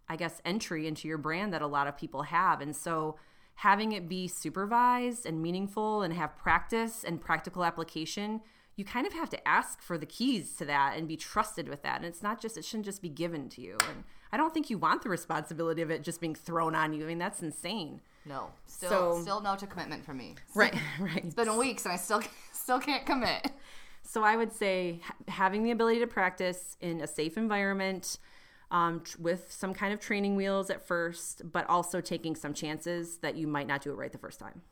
I 0.08 0.16
guess, 0.16 0.40
entry 0.44 0.86
into 0.86 1.08
your 1.08 1.18
brand 1.18 1.52
that 1.52 1.62
a 1.62 1.66
lot 1.66 1.86
of 1.86 1.96
people 1.96 2.22
have, 2.22 2.60
and 2.60 2.74
so 2.74 3.16
having 3.60 3.92
it 3.92 4.08
be 4.08 4.28
supervised 4.28 5.24
and 5.24 5.40
meaningful 5.40 6.02
and 6.02 6.12
have 6.12 6.36
practice 6.36 7.04
and 7.04 7.20
practical 7.20 7.64
application 7.64 8.42
you 8.76 8.84
kind 8.84 9.06
of 9.06 9.14
have 9.14 9.30
to 9.30 9.48
ask 9.48 9.80
for 9.80 9.96
the 9.96 10.06
keys 10.06 10.54
to 10.56 10.64
that 10.66 10.94
and 10.96 11.08
be 11.08 11.16
trusted 11.16 11.68
with 11.68 11.82
that. 11.82 11.96
And 11.96 12.04
it's 12.04 12.22
not 12.22 12.40
just, 12.40 12.58
it 12.58 12.64
shouldn't 12.64 12.84
just 12.84 13.00
be 13.00 13.08
given 13.08 13.48
to 13.50 13.62
you. 13.62 13.78
And 13.88 14.04
I 14.30 14.36
don't 14.36 14.52
think 14.52 14.68
you 14.68 14.76
want 14.76 15.02
the 15.02 15.08
responsibility 15.08 15.80
of 15.80 15.90
it 15.90 16.04
just 16.04 16.20
being 16.20 16.34
thrown 16.34 16.74
on 16.74 16.92
you. 16.92 17.04
I 17.04 17.06
mean, 17.06 17.18
that's 17.18 17.42
insane. 17.42 18.02
No, 18.26 18.50
still, 18.66 18.90
So- 18.90 19.22
still 19.22 19.40
no 19.40 19.56
to 19.56 19.66
commitment 19.66 20.04
from 20.04 20.18
me. 20.18 20.34
Right, 20.54 20.74
right. 21.00 21.24
It's 21.24 21.34
been 21.34 21.56
weeks 21.56 21.86
and 21.86 21.94
I 21.94 21.96
still, 21.96 22.22
still 22.52 22.78
can't 22.78 23.06
commit. 23.06 23.50
So 24.16 24.24
I 24.24 24.34
would 24.34 24.54
say 24.54 25.02
having 25.28 25.62
the 25.62 25.72
ability 25.72 26.00
to 26.00 26.06
practice 26.06 26.78
in 26.80 27.02
a 27.02 27.06
safe 27.06 27.36
environment 27.36 28.16
um, 28.70 29.04
with 29.18 29.52
some 29.52 29.74
kind 29.74 29.92
of 29.92 30.00
training 30.00 30.36
wheels 30.36 30.70
at 30.70 30.80
first, 30.80 31.42
but 31.52 31.68
also 31.68 32.00
taking 32.00 32.34
some 32.34 32.54
chances 32.54 33.18
that 33.18 33.36
you 33.36 33.46
might 33.46 33.66
not 33.66 33.82
do 33.82 33.90
it 33.90 33.96
right 33.96 34.10
the 34.10 34.16
first 34.16 34.40
time. 34.40 34.62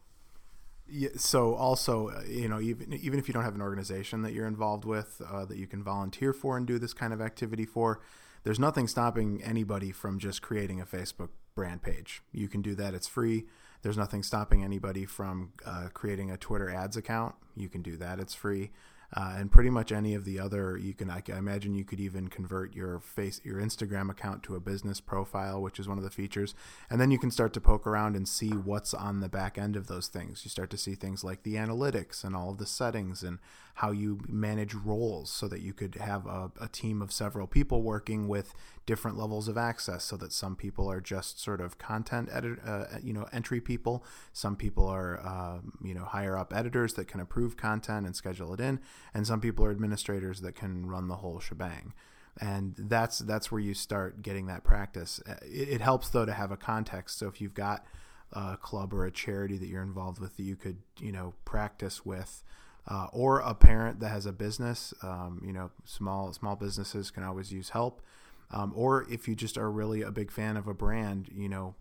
Yeah, 0.88 1.10
so 1.16 1.54
also, 1.56 2.08
uh, 2.08 2.22
you 2.26 2.48
know, 2.48 2.58
even 2.58 2.94
even 2.94 3.18
if 3.18 3.28
you 3.28 3.34
don't 3.34 3.44
have 3.44 3.54
an 3.54 3.60
organization 3.60 4.22
that 4.22 4.32
you're 4.32 4.46
involved 4.46 4.86
with 4.86 5.20
uh, 5.30 5.44
that 5.44 5.58
you 5.58 5.66
can 5.66 5.82
volunteer 5.82 6.32
for 6.32 6.56
and 6.56 6.66
do 6.66 6.78
this 6.78 6.94
kind 6.94 7.12
of 7.12 7.20
activity 7.20 7.66
for, 7.66 8.00
there's 8.44 8.58
nothing 8.58 8.88
stopping 8.88 9.42
anybody 9.44 9.92
from 9.92 10.18
just 10.18 10.40
creating 10.40 10.80
a 10.80 10.86
Facebook 10.86 11.28
brand 11.54 11.82
page. 11.82 12.22
You 12.32 12.48
can 12.48 12.62
do 12.62 12.74
that; 12.76 12.94
it's 12.94 13.08
free. 13.08 13.44
There's 13.82 13.98
nothing 13.98 14.22
stopping 14.22 14.64
anybody 14.64 15.04
from 15.04 15.52
uh, 15.66 15.88
creating 15.92 16.30
a 16.30 16.38
Twitter 16.38 16.70
ads 16.70 16.96
account. 16.96 17.34
You 17.54 17.68
can 17.68 17.82
do 17.82 17.98
that; 17.98 18.18
it's 18.18 18.34
free. 18.34 18.70
Uh, 19.16 19.35
and 19.38 19.52
pretty 19.52 19.71
much 19.71 19.92
any 19.92 20.14
of 20.14 20.25
the 20.25 20.40
other, 20.40 20.76
you 20.76 20.92
can. 20.92 21.09
I, 21.09 21.23
I 21.33 21.38
imagine 21.38 21.75
you 21.75 21.85
could 21.85 22.00
even 22.00 22.26
convert 22.26 22.75
your 22.75 22.99
face, 22.99 23.40
your 23.44 23.61
Instagram 23.61 24.11
account 24.11 24.42
to 24.44 24.56
a 24.56 24.61
business 24.61 25.00
profile, 25.00 25.62
which 25.62 25.78
is 25.78 25.87
one 25.87 25.99
of 25.99 26.04
the 26.04 26.11
features. 26.11 26.54
And 26.90 27.00
then 27.00 27.12
you 27.12 27.18
can 27.18 27.30
start 27.30 27.52
to 27.52 27.61
poke 27.61 27.87
around 27.87 28.16
and 28.16 28.28
see 28.28 28.50
what's 28.50 28.92
on 28.92 29.21
the 29.21 29.28
back 29.28 29.56
end 29.56 29.76
of 29.76 29.87
those 29.87 30.09
things. 30.09 30.44
You 30.44 30.50
start 30.50 30.68
to 30.71 30.76
see 30.76 30.97
things 30.97 31.23
like 31.23 31.44
the 31.44 31.54
analytics 31.54 32.25
and 32.25 32.35
all 32.35 32.50
of 32.50 32.59
the 32.59 32.66
settings 32.66 33.23
and 33.23 33.38
how 33.78 33.90
you 33.90 34.21
manage 34.28 34.73
roles, 34.73 35.31
so 35.31 35.49
that 35.49 35.61
you 35.61 35.73
could 35.73 35.97
have 35.97 36.26
a, 36.26 36.52
a 36.61 36.69
team 36.69 37.02
of 37.02 37.11
several 37.11 37.47
people 37.47 37.83
working 37.83 38.28
with 38.28 38.54
different 38.87 39.19
levels 39.19 39.49
of 39.49 39.57
access, 39.59 40.04
so 40.04 40.16
that 40.16 40.33
some 40.33 40.54
people 40.54 40.88
are 40.88 41.00
just 41.00 41.40
sort 41.40 41.61
of 41.61 41.76
content 41.76 42.28
edit, 42.31 42.59
uh, 42.64 42.85
you 43.02 43.12
know, 43.12 43.26
entry 43.33 43.61
people. 43.61 44.04
Some 44.33 44.54
people 44.54 44.87
are, 44.87 45.19
uh, 45.19 45.59
you 45.83 45.93
know, 45.93 46.04
higher 46.04 46.37
up 46.37 46.54
editors 46.54 46.95
that 46.95 47.09
can 47.09 47.21
approve 47.21 47.57
content 47.57 48.07
and 48.07 48.14
schedule 48.14 48.54
it 48.54 48.61
in, 48.61 48.78
and 49.12 49.26
some 49.26 49.40
people 49.40 49.64
are 49.64 49.73
administrators 49.73 50.40
that 50.43 50.54
can 50.54 50.87
run 50.87 51.09
the 51.09 51.16
whole 51.16 51.40
shebang. 51.40 51.95
And 52.40 52.75
that's 52.78 53.19
that's 53.19 53.50
where 53.50 53.61
you 53.61 53.75
start 53.75 54.23
getting 54.23 54.47
that 54.47 54.62
practice. 54.62 55.21
Uh, 55.28 55.35
It, 55.43 55.69
it 55.69 55.81
helps 55.81 56.09
though 56.11 56.26
to 56.26 56.33
have 56.33 56.52
a 56.52 56.57
context. 56.57 57.19
So 57.19 57.26
if 57.26 57.40
you've 57.40 57.54
got 57.54 57.85
a 58.33 58.57
club 58.57 58.93
or 58.95 59.04
a 59.04 59.11
charity 59.12 59.59
that 59.59 59.69
you're 59.69 59.83
involved 59.83 60.21
with 60.21 60.37
that 60.37 60.43
you 60.43 60.57
could, 60.57 60.78
you 61.00 61.12
know, 61.12 61.35
practice 61.45 62.04
with. 62.07 62.45
Uh, 62.86 63.06
or 63.12 63.40
a 63.40 63.54
parent 63.54 64.00
that 64.00 64.10
has 64.10 64.26
a 64.26 64.32
business, 64.32 64.92
um, 65.02 65.40
you 65.42 65.52
know, 65.52 65.70
small 65.84 66.32
small 66.34 66.54
businesses 66.54 67.10
can 67.10 67.22
always 67.22 67.50
use 67.50 67.70
help. 67.70 68.02
Um, 68.50 68.72
or 68.76 69.06
if 69.10 69.26
you 69.26 69.34
just 69.34 69.56
are 69.56 69.70
really 69.70 70.02
a 70.02 70.10
big 70.10 70.30
fan 70.30 70.56
of 70.56 70.68
a 70.68 70.74
brand, 70.74 71.30
you 71.34 71.48
know, 71.48 71.76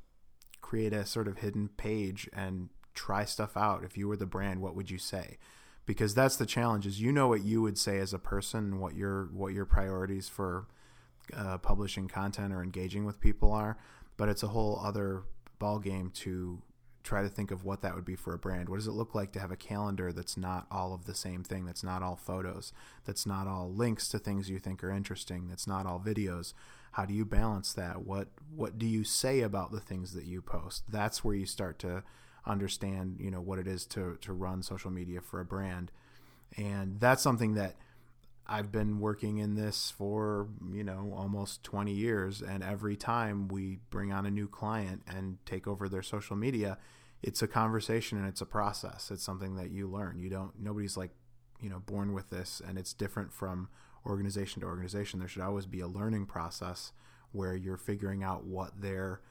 create 0.62 0.94
a 0.94 1.06
sort 1.06 1.28
of 1.28 1.40
hidden 1.40 1.70
page 1.76 2.30
and 2.34 2.70
try 2.94 3.26
stuff 3.26 3.58
out. 3.58 3.84
If 3.84 3.98
you 3.98 4.08
were 4.08 4.16
the 4.16 4.26
brand, 4.26 4.62
what 4.62 4.76
would 4.76 4.90
you 4.90 4.98
say? 4.98 5.38
Because 5.86 6.16
that's 6.16 6.38
the 6.38 6.46
challenge. 6.46 6.88
Is 6.88 7.02
you 7.02 7.12
know 7.12 7.28
what 7.28 7.44
you 7.44 7.62
would 7.62 7.78
say 7.78 8.00
as 8.00 8.14
a 8.14 8.20
person, 8.20 8.80
what 8.80 8.96
your 8.96 9.26
what 9.34 9.54
your 9.54 9.66
priorities 9.66 10.30
for 10.30 10.68
uh, 11.36 11.58
publishing 11.58 12.08
content 12.08 12.54
or 12.54 12.64
engaging 12.64 13.06
with 13.06 13.20
people 13.20 13.52
are, 13.52 13.78
but 14.18 14.30
it's 14.30 14.44
a 14.44 14.48
whole 14.48 14.80
other 14.84 15.24
ball 15.60 15.80
game 15.80 16.12
to 16.12 16.62
try 17.04 17.22
to 17.22 17.30
think 17.30 17.52
of 17.52 17.66
what 17.66 17.82
that 17.82 17.96
would 17.96 18.06
be 18.06 18.16
for 18.16 18.34
a 18.34 18.38
brand. 18.38 18.70
What 18.70 18.78
does 18.78 18.88
it 18.88 18.92
look 18.92 19.14
like 19.14 19.32
to 19.34 19.40
have 19.40 19.52
a 19.52 19.58
calendar 19.58 20.14
that's 20.14 20.38
not 20.38 20.66
all 20.72 20.94
of 20.94 21.06
the 21.06 21.14
same 21.14 21.44
thing, 21.44 21.66
that's 21.66 21.84
not 21.84 22.02
all 22.02 22.16
photos, 22.16 22.72
that's 23.06 23.26
not 23.26 23.48
all 23.48 23.72
links 23.72 24.08
to 24.10 24.20
things 24.20 24.50
you 24.50 24.58
think 24.58 24.84
are 24.84 24.92
interesting, 24.92 25.48
that's 25.48 25.68
not 25.68 25.86
all 25.86 26.00
videos? 26.00 26.54
How 26.94 27.06
do 27.06 27.14
you 27.14 27.26
balance 27.26 27.74
that? 27.74 28.06
What 28.06 28.30
what 28.56 28.78
do 28.78 28.86
you 28.86 29.04
say 29.04 29.42
about 29.42 29.72
the 29.72 29.80
things 29.80 30.14
that 30.14 30.26
you 30.26 30.42
post? 30.42 30.84
That's 30.90 31.24
where 31.24 31.36
you 31.36 31.46
start 31.46 31.80
to 31.80 32.04
understand, 32.46 33.18
you 33.20 33.32
know, 33.32 33.42
what 33.42 33.60
it 33.60 33.68
is 33.68 33.86
to 33.88 34.18
to 34.22 34.34
run 34.34 34.64
social 34.64 34.92
media 34.92 35.20
for 35.20 35.40
a 35.40 35.46
brand. 35.46 35.92
And 36.56 37.00
that's 37.00 37.24
something 37.24 37.56
that 37.56 37.76
I've 38.46 38.72
been 38.72 39.00
working 39.00 39.38
in 39.38 39.56
this 39.56 39.92
for, 39.92 40.50
you 40.72 40.84
know, 40.84 41.14
almost 41.16 41.64
20 41.64 41.94
years. 41.94 42.42
And 42.42 42.62
every 42.62 42.98
time 42.98 43.48
we 43.48 43.80
bring 43.90 44.12
on 44.12 44.26
a 44.26 44.32
new 44.32 44.48
client 44.48 45.04
and 45.08 45.38
take 45.46 45.66
over 45.68 45.88
their 45.88 46.02
social 46.02 46.36
media, 46.36 46.78
it's 47.22 47.42
a 47.42 47.48
conversation 47.48 48.18
and 48.18 48.28
it's 48.28 48.42
a 48.42 48.46
process. 48.46 49.10
It's 49.12 49.24
something 49.24 49.56
that 49.56 49.72
you 49.72 49.88
learn. 49.88 50.20
You 50.20 50.30
don't, 50.30 50.52
nobody's 50.60 50.98
like, 50.98 51.12
you 51.62 51.70
know, 51.70 51.80
born 51.80 52.12
with 52.12 52.30
this. 52.30 52.62
And 52.68 52.78
it's 52.78 52.92
different 52.92 53.32
from 53.32 53.70
organization 54.06 54.62
to 54.62 54.68
organization. 54.68 55.20
There 55.20 55.30
should 55.30 55.42
always 55.42 55.66
be 55.66 55.80
a 55.80 55.88
learning 55.88 56.26
process 56.26 56.92
where 57.32 57.56
you're 57.56 57.78
figuring 57.78 58.24
out 58.24 58.44
what 58.44 58.82
their, 58.82 59.22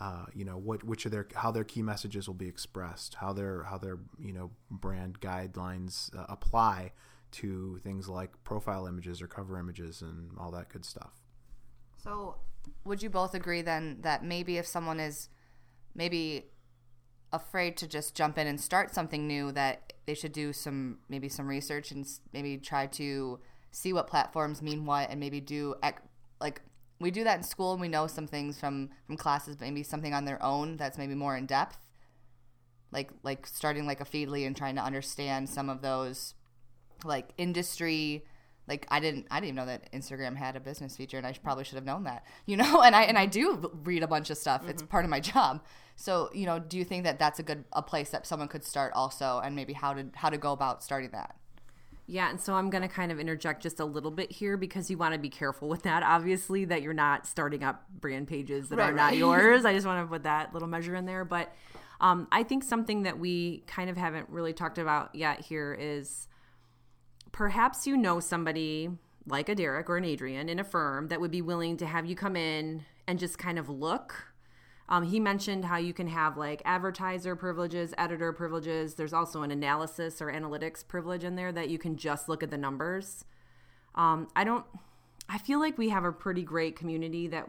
uh, 0.00 0.26
you 0.32 0.44
know, 0.44 0.56
what 0.56 0.84
which 0.84 1.04
of 1.04 1.12
their 1.12 1.26
how 1.34 1.50
their 1.50 1.64
key 1.64 1.82
messages 1.82 2.26
will 2.26 2.34
be 2.34 2.48
expressed, 2.48 3.16
how 3.16 3.32
their 3.32 3.64
how 3.64 3.76
their 3.76 3.98
you 4.18 4.32
know 4.32 4.50
brand 4.70 5.20
guidelines 5.20 6.16
uh, 6.16 6.24
apply 6.28 6.92
to 7.32 7.78
things 7.82 8.08
like 8.08 8.30
profile 8.44 8.86
images 8.86 9.22
or 9.22 9.26
cover 9.26 9.58
images 9.58 10.02
and 10.02 10.30
all 10.38 10.50
that 10.50 10.68
good 10.68 10.84
stuff. 10.84 11.12
So, 12.02 12.36
would 12.84 13.02
you 13.02 13.10
both 13.10 13.34
agree 13.34 13.62
then 13.62 13.98
that 14.02 14.24
maybe 14.24 14.58
if 14.58 14.66
someone 14.66 15.00
is 15.00 15.28
maybe 15.94 16.46
afraid 17.32 17.76
to 17.76 17.86
just 17.86 18.14
jump 18.14 18.38
in 18.38 18.46
and 18.46 18.60
start 18.60 18.94
something 18.94 19.26
new, 19.26 19.52
that 19.52 19.92
they 20.06 20.14
should 20.14 20.32
do 20.32 20.52
some 20.52 20.98
maybe 21.08 21.28
some 21.28 21.46
research 21.46 21.90
and 21.90 22.06
maybe 22.32 22.58
try 22.58 22.86
to 22.86 23.38
see 23.70 23.92
what 23.92 24.06
platforms 24.06 24.62
mean 24.62 24.84
what, 24.84 25.10
and 25.10 25.20
maybe 25.20 25.40
do 25.40 25.74
like 25.82 26.00
we 27.00 27.10
do 27.10 27.24
that 27.24 27.38
in 27.38 27.42
school 27.42 27.72
and 27.72 27.80
we 27.80 27.88
know 27.88 28.06
some 28.06 28.26
things 28.26 28.60
from 28.60 28.90
from 29.06 29.16
classes, 29.16 29.56
but 29.56 29.64
maybe 29.64 29.82
something 29.82 30.14
on 30.14 30.26
their 30.26 30.40
own 30.42 30.76
that's 30.76 30.98
maybe 30.98 31.14
more 31.14 31.36
in 31.36 31.46
depth, 31.46 31.78
like 32.92 33.10
like 33.22 33.46
starting 33.46 33.86
like 33.86 34.00
a 34.00 34.04
Feedly 34.04 34.46
and 34.46 34.56
trying 34.56 34.76
to 34.76 34.82
understand 34.84 35.48
some 35.48 35.68
of 35.68 35.80
those 35.80 36.34
like 37.04 37.30
industry 37.38 38.24
like 38.68 38.86
I 38.90 39.00
didn't 39.00 39.26
I 39.30 39.36
didn't 39.40 39.54
even 39.54 39.56
know 39.56 39.66
that 39.66 39.92
Instagram 39.92 40.36
had 40.36 40.54
a 40.56 40.60
business 40.60 40.96
feature 40.96 41.18
and 41.18 41.26
I 41.26 41.32
probably 41.32 41.64
should 41.64 41.76
have 41.76 41.84
known 41.84 42.04
that 42.04 42.24
you 42.46 42.56
know 42.56 42.82
and 42.82 42.94
I 42.94 43.02
and 43.02 43.18
I 43.18 43.26
do 43.26 43.70
read 43.84 44.02
a 44.02 44.08
bunch 44.08 44.30
of 44.30 44.38
stuff 44.38 44.68
it's 44.68 44.82
part 44.82 45.04
of 45.04 45.10
my 45.10 45.20
job 45.20 45.62
so 45.96 46.30
you 46.32 46.46
know 46.46 46.58
do 46.58 46.78
you 46.78 46.84
think 46.84 47.04
that 47.04 47.18
that's 47.18 47.38
a 47.38 47.42
good 47.42 47.64
a 47.72 47.82
place 47.82 48.10
that 48.10 48.26
someone 48.26 48.48
could 48.48 48.64
start 48.64 48.92
also 48.94 49.40
and 49.42 49.56
maybe 49.56 49.72
how 49.72 49.92
to 49.94 50.06
how 50.14 50.30
to 50.30 50.38
go 50.38 50.52
about 50.52 50.82
starting 50.82 51.10
that 51.10 51.36
Yeah, 52.06 52.28
and 52.28 52.40
so 52.40 52.54
I'm 52.54 52.70
going 52.70 52.82
to 52.82 52.88
kind 52.88 53.12
of 53.12 53.20
interject 53.20 53.62
just 53.62 53.78
a 53.78 53.84
little 53.84 54.10
bit 54.10 54.32
here 54.32 54.56
because 54.56 54.90
you 54.90 54.98
want 54.98 55.14
to 55.14 55.20
be 55.20 55.28
careful 55.30 55.68
with 55.68 55.82
that. 55.84 56.02
Obviously, 56.02 56.64
that 56.64 56.82
you're 56.82 56.92
not 56.92 57.24
starting 57.24 57.62
up 57.62 57.84
brand 58.00 58.26
pages 58.26 58.68
that 58.70 58.78
Right, 58.78 58.90
are 58.90 58.92
not 58.92 59.10
right. 59.10 59.18
yours. 59.18 59.64
I 59.64 59.72
just 59.76 59.86
want 59.86 60.04
to 60.04 60.10
put 60.12 60.24
that 60.24 60.52
little 60.52 60.66
measure 60.66 60.96
in 60.96 61.06
there. 61.06 61.24
But 61.24 61.54
um, 62.00 62.26
I 62.32 62.42
think 62.42 62.64
something 62.64 63.04
that 63.04 63.20
we 63.20 63.62
kind 63.68 63.88
of 63.90 63.96
haven't 63.96 64.28
really 64.28 64.52
talked 64.52 64.78
about 64.78 65.14
yet 65.14 65.40
here 65.40 65.72
is 65.78 66.26
perhaps 67.32 67.86
you 67.86 67.96
know 67.96 68.20
somebody 68.20 68.90
like 69.26 69.48
a 69.48 69.54
Derek 69.54 69.88
or 69.88 69.96
an 69.96 70.04
Adrienne 70.04 70.48
in 70.48 70.58
a 70.58 70.64
firm 70.64 71.08
that 71.08 71.20
would 71.20 71.30
be 71.30 71.42
willing 71.42 71.76
to 71.78 71.86
have 71.86 72.06
you 72.06 72.16
come 72.16 72.36
in 72.36 72.84
and 73.06 73.18
just 73.18 73.38
kind 73.38 73.58
of 73.58 73.68
look. 73.68 74.32
Um, 74.88 75.04
he 75.04 75.20
mentioned 75.20 75.66
how 75.66 75.76
you 75.76 75.92
can 75.92 76.08
have 76.08 76.36
like 76.36 76.62
advertiser 76.64 77.36
privileges, 77.36 77.94
editor 77.96 78.32
privileges. 78.32 78.94
There's 78.94 79.12
also 79.12 79.42
an 79.42 79.52
analysis 79.52 80.20
or 80.20 80.32
analytics 80.32 80.86
privilege 80.86 81.22
in 81.22 81.36
there 81.36 81.52
that 81.52 81.68
you 81.68 81.78
can 81.78 81.96
just 81.96 82.28
look 82.28 82.42
at 82.42 82.50
the 82.50 82.58
numbers. 82.58 83.24
Um, 83.94 84.28
I 84.34 84.42
don't, 84.42 84.64
I 85.28 85.38
feel 85.38 85.60
like 85.60 85.78
we 85.78 85.90
have 85.90 86.04
a 86.04 86.12
pretty 86.12 86.42
great 86.42 86.74
community 86.74 87.28
that 87.28 87.48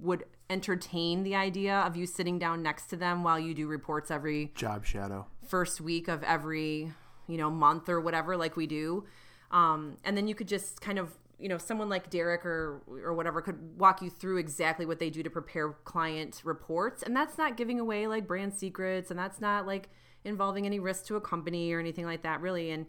would 0.00 0.24
entertain 0.48 1.24
the 1.24 1.34
idea 1.34 1.78
of 1.78 1.96
you 1.96 2.06
sitting 2.06 2.38
down 2.38 2.62
next 2.62 2.86
to 2.86 2.96
them 2.96 3.24
while 3.24 3.38
you 3.38 3.52
do 3.52 3.66
reports 3.66 4.10
every 4.10 4.52
Job 4.54 4.84
shadow. 4.84 5.26
first 5.48 5.80
week 5.80 6.06
of 6.06 6.22
every 6.22 6.92
you 7.28 7.36
know 7.36 7.50
month 7.50 7.88
or 7.88 8.00
whatever 8.00 8.36
like 8.36 8.56
we 8.56 8.66
do 8.66 9.04
um, 9.50 9.96
and 10.04 10.16
then 10.16 10.26
you 10.26 10.34
could 10.34 10.48
just 10.48 10.80
kind 10.80 10.98
of 10.98 11.10
you 11.38 11.48
know 11.48 11.58
someone 11.58 11.88
like 11.88 12.10
derek 12.10 12.44
or 12.44 12.80
or 12.88 13.14
whatever 13.14 13.42
could 13.42 13.78
walk 13.78 14.00
you 14.00 14.10
through 14.10 14.38
exactly 14.38 14.86
what 14.86 14.98
they 14.98 15.10
do 15.10 15.22
to 15.22 15.30
prepare 15.30 15.72
client 15.84 16.40
reports 16.44 17.02
and 17.02 17.14
that's 17.14 17.36
not 17.36 17.56
giving 17.56 17.78
away 17.78 18.06
like 18.06 18.26
brand 18.26 18.54
secrets 18.54 19.10
and 19.10 19.18
that's 19.18 19.40
not 19.40 19.66
like 19.66 19.88
involving 20.24 20.66
any 20.66 20.80
risk 20.80 21.06
to 21.06 21.16
a 21.16 21.20
company 21.20 21.72
or 21.72 21.78
anything 21.78 22.04
like 22.04 22.22
that 22.22 22.40
really 22.40 22.70
and 22.70 22.86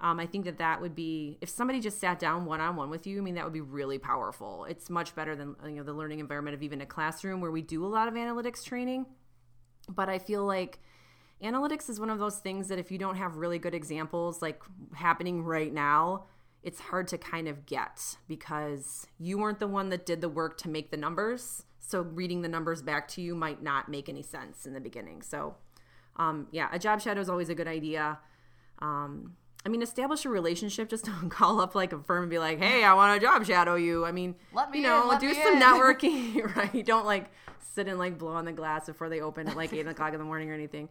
um, 0.00 0.20
I 0.20 0.26
think 0.26 0.44
that 0.44 0.58
that 0.58 0.80
would 0.80 0.94
be 0.94 1.38
if 1.40 1.48
somebody 1.48 1.80
just 1.80 1.98
sat 1.98 2.18
down 2.18 2.44
one 2.44 2.60
on 2.60 2.76
one 2.76 2.88
with 2.88 3.06
you. 3.06 3.18
I 3.18 3.20
mean, 3.20 3.34
that 3.34 3.44
would 3.44 3.52
be 3.52 3.60
really 3.60 3.98
powerful. 3.98 4.64
It's 4.64 4.88
much 4.88 5.14
better 5.14 5.34
than 5.34 5.56
you 5.64 5.76
know 5.76 5.82
the 5.82 5.92
learning 5.92 6.20
environment 6.20 6.54
of 6.54 6.62
even 6.62 6.80
a 6.80 6.86
classroom 6.86 7.40
where 7.40 7.50
we 7.50 7.62
do 7.62 7.84
a 7.84 7.88
lot 7.88 8.06
of 8.06 8.14
analytics 8.14 8.64
training. 8.64 9.06
But 9.88 10.08
I 10.08 10.18
feel 10.18 10.44
like 10.44 10.78
analytics 11.42 11.88
is 11.88 12.00
one 12.00 12.10
of 12.10 12.18
those 12.18 12.38
things 12.38 12.68
that 12.68 12.78
if 12.78 12.90
you 12.90 12.98
don't 12.98 13.16
have 13.16 13.36
really 13.36 13.58
good 13.58 13.74
examples 13.74 14.42
like 14.42 14.60
happening 14.94 15.42
right 15.42 15.72
now, 15.72 16.24
it's 16.62 16.80
hard 16.80 17.06
to 17.08 17.18
kind 17.18 17.48
of 17.48 17.66
get 17.66 18.16
because 18.26 19.06
you 19.18 19.38
weren't 19.38 19.60
the 19.60 19.68
one 19.68 19.90
that 19.90 20.04
did 20.04 20.20
the 20.20 20.28
work 20.28 20.58
to 20.58 20.68
make 20.68 20.90
the 20.90 20.96
numbers. 20.96 21.64
So 21.78 22.02
reading 22.02 22.42
the 22.42 22.48
numbers 22.48 22.82
back 22.82 23.08
to 23.08 23.22
you 23.22 23.34
might 23.34 23.62
not 23.62 23.88
make 23.88 24.08
any 24.08 24.22
sense 24.22 24.66
in 24.66 24.74
the 24.74 24.80
beginning. 24.80 25.22
So, 25.22 25.54
um, 26.16 26.48
yeah, 26.50 26.68
a 26.72 26.78
job 26.78 27.00
shadow 27.00 27.20
is 27.20 27.30
always 27.30 27.48
a 27.48 27.54
good 27.54 27.68
idea. 27.68 28.18
Um, 28.80 29.36
I 29.64 29.70
mean, 29.70 29.82
establish 29.82 30.24
a 30.24 30.28
relationship. 30.28 30.88
Just 30.88 31.04
don't 31.06 31.30
call 31.30 31.60
up 31.60 31.74
like 31.74 31.92
a 31.92 31.98
firm 31.98 32.24
and 32.24 32.30
be 32.30 32.38
like, 32.38 32.58
"Hey, 32.58 32.84
I 32.84 32.94
want 32.94 33.20
to 33.20 33.26
job 33.26 33.46
shadow 33.46 33.76
you." 33.76 34.04
I 34.04 34.12
mean, 34.12 34.34
Let 34.52 34.70
me 34.70 34.78
you 34.78 34.84
know, 34.84 35.10
in, 35.10 35.18
do 35.18 35.28
me 35.28 35.34
some 35.34 35.54
in. 35.54 35.62
networking, 35.62 36.56
right? 36.56 36.84
Don't 36.86 37.06
like 37.06 37.30
sit 37.74 37.88
and 37.88 37.98
like 37.98 38.18
blow 38.18 38.32
on 38.32 38.44
the 38.44 38.52
glass 38.52 38.86
before 38.86 39.08
they 39.08 39.20
open 39.20 39.48
at 39.48 39.56
like 39.56 39.72
eight 39.72 39.86
o'clock 39.86 40.12
in 40.12 40.18
the 40.18 40.24
morning 40.24 40.50
or 40.50 40.54
anything. 40.54 40.88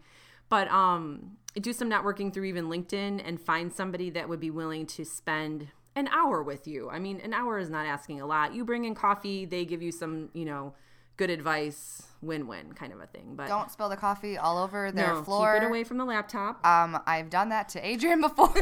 But 0.50 0.70
um, 0.72 1.38
do 1.60 1.74
some 1.74 1.90
networking 1.90 2.34
through 2.34 2.46
even 2.46 2.68
LinkedIn 2.68 3.22
and 3.26 3.40
find 3.40 3.74
somebody 3.74 4.10
that 4.12 4.30
would 4.30 4.40
be 4.40 4.52
willing 4.52 4.86
to 4.88 5.04
spend 5.04 5.68
an 5.96 6.08
hour 6.10 6.44
with 6.44 6.68
you. 6.68 6.90
I 6.90 7.00
mean, 7.00 7.20
an 7.22 7.34
hour 7.34 7.58
is 7.58 7.70
not 7.70 7.86
asking 7.86 8.22
a 8.22 8.26
lot. 8.26 8.54
You 8.54 8.64
bring 8.64 8.86
in 8.86 8.94
coffee, 8.94 9.46
they 9.46 9.66
give 9.66 9.82
you 9.82 9.92
some, 9.92 10.30
you 10.34 10.46
know, 10.46 10.74
good 11.18 11.30
advice, 11.30 12.04
win-win 12.22 12.74
kind 12.74 12.94
of 12.94 13.00
a 13.02 13.08
thing. 13.08 13.34
But 13.36 13.48
Don't 13.48 13.70
spill 13.72 13.90
the 13.90 13.96
coffee 13.98 14.38
all 14.38 14.58
over 14.64 14.92
their 14.92 15.14
no, 15.16 15.24
floor. 15.24 15.54
keep 15.56 15.64
it 15.64 15.66
away 15.68 15.84
from 15.84 15.98
the 15.98 16.06
laptop. 16.06 16.66
Um, 16.66 17.00
I've 17.06 17.30
done 17.30 17.50
that 17.50 17.70
to 17.70 17.86
Adrienne 17.86 18.22
before, 18.28 18.54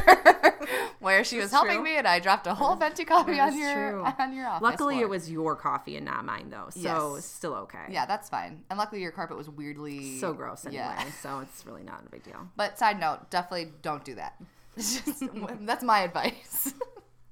where 1.00 1.22
she 1.24 1.38
was 1.38 1.50
helping 1.52 1.76
true. 1.76 1.84
me, 1.84 1.96
and 1.96 2.06
I 2.06 2.18
dropped 2.18 2.46
a 2.46 2.54
whole 2.54 2.74
venti 2.76 3.04
coffee 3.04 3.38
on 3.40 3.58
your 3.58 3.72
true. 3.90 4.04
on 4.18 4.34
your 4.34 4.46
office. 4.46 4.62
Luckily, 4.62 4.94
floor. 4.96 5.04
it 5.04 5.08
was 5.10 5.30
your 5.30 5.56
coffee 5.56 5.96
and 5.96 6.04
not 6.06 6.24
mine, 6.24 6.50
though, 6.50 6.68
so 6.70 7.14
Yes. 7.16 7.24
still 7.24 7.54
okay. 7.54 7.84
Yeah, 7.90 8.04
that's 8.06 8.28
fine. 8.28 8.62
And 8.70 8.78
luckily, 8.78 9.00
your 9.02 9.12
carpet 9.12 9.36
was 9.36 9.48
weirdly 9.48 10.18
so 10.18 10.32
gross 10.32 10.66
anyway, 10.66 10.82
Yeah. 10.82 11.04
so 11.22 11.38
it's 11.40 11.64
really 11.66 11.82
not 11.82 12.02
a 12.06 12.10
big 12.10 12.24
deal. 12.24 12.48
But 12.56 12.78
side 12.78 12.98
note, 13.00 13.30
definitely 13.30 13.72
don't 13.82 14.04
do 14.04 14.14
that. 14.16 14.34
That's 15.60 15.82
my 15.82 16.00
advice. 16.00 16.74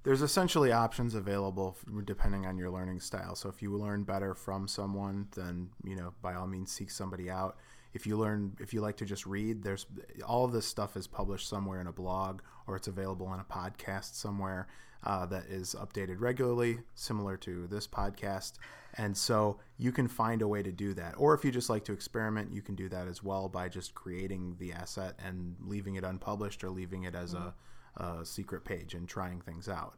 There's 0.04 0.22
essentially 0.22 0.70
options 0.70 1.14
available 1.14 1.76
depending 2.04 2.46
on 2.46 2.58
your 2.58 2.70
learning 2.70 3.00
style. 3.00 3.34
So 3.34 3.48
if 3.48 3.62
you 3.62 3.74
learn 3.76 4.04
better 4.04 4.34
from 4.34 4.68
someone, 4.68 5.28
then 5.34 5.70
you 5.82 5.96
know 5.96 6.12
by 6.22 6.34
all 6.34 6.46
means 6.46 6.70
seek 6.70 6.90
somebody 6.90 7.30
out. 7.30 7.56
If 7.94 8.06
you 8.06 8.16
learn, 8.16 8.56
if 8.60 8.74
you 8.74 8.80
like 8.80 8.96
to 8.98 9.04
just 9.04 9.24
read, 9.24 9.62
there's 9.62 9.86
all 10.26 10.44
of 10.44 10.52
this 10.52 10.66
stuff 10.66 10.96
is 10.96 11.06
published 11.06 11.48
somewhere 11.48 11.80
in 11.80 11.86
a 11.86 11.92
blog 11.92 12.40
or 12.66 12.76
it's 12.76 12.88
available 12.88 13.26
on 13.26 13.40
a 13.40 13.44
podcast 13.44 14.14
somewhere 14.14 14.66
uh, 15.04 15.26
that 15.26 15.44
is 15.46 15.74
updated 15.78 16.16
regularly, 16.18 16.78
similar 16.94 17.36
to 17.36 17.66
this 17.68 17.86
podcast. 17.86 18.54
And 18.96 19.16
so 19.16 19.58
you 19.78 19.92
can 19.92 20.08
find 20.08 20.42
a 20.42 20.48
way 20.48 20.62
to 20.62 20.72
do 20.72 20.94
that. 20.94 21.14
Or 21.16 21.34
if 21.34 21.44
you 21.44 21.50
just 21.50 21.70
like 21.70 21.84
to 21.84 21.92
experiment, 21.92 22.52
you 22.52 22.62
can 22.62 22.74
do 22.74 22.88
that 22.88 23.08
as 23.08 23.22
well 23.22 23.48
by 23.48 23.68
just 23.68 23.94
creating 23.94 24.56
the 24.58 24.72
asset 24.72 25.18
and 25.24 25.56
leaving 25.60 25.96
it 25.96 26.04
unpublished 26.04 26.64
or 26.64 26.70
leaving 26.70 27.04
it 27.04 27.14
as 27.14 27.34
a, 27.34 27.54
a 27.96 28.24
secret 28.24 28.64
page 28.64 28.94
and 28.94 29.08
trying 29.08 29.40
things 29.40 29.68
out. 29.68 29.94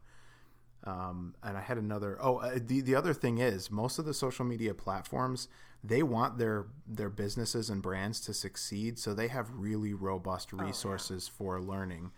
Um, 0.85 1.35
and 1.43 1.57
I 1.57 1.61
had 1.61 1.79
another. 1.79 2.19
Oh, 2.21 2.37
uh, 2.37 2.59
the 2.65 2.81
the 2.81 2.95
other 2.95 3.15
thing 3.15 3.39
is, 3.39 3.71
most 3.71 3.99
of 3.99 4.05
the 4.05 4.15
social 4.15 4.45
media 4.45 4.75
platforms 4.75 5.49
they 5.83 6.03
want 6.03 6.39
their 6.39 6.67
their 6.87 7.11
businesses 7.11 7.71
and 7.71 7.83
brands 7.83 8.21
to 8.23 8.35
succeed, 8.35 8.99
so 8.99 9.15
they 9.15 9.29
have 9.29 9.51
really 9.53 9.95
robust 9.95 10.53
resources 10.53 11.29
for 11.29 11.61
learning 11.61 12.11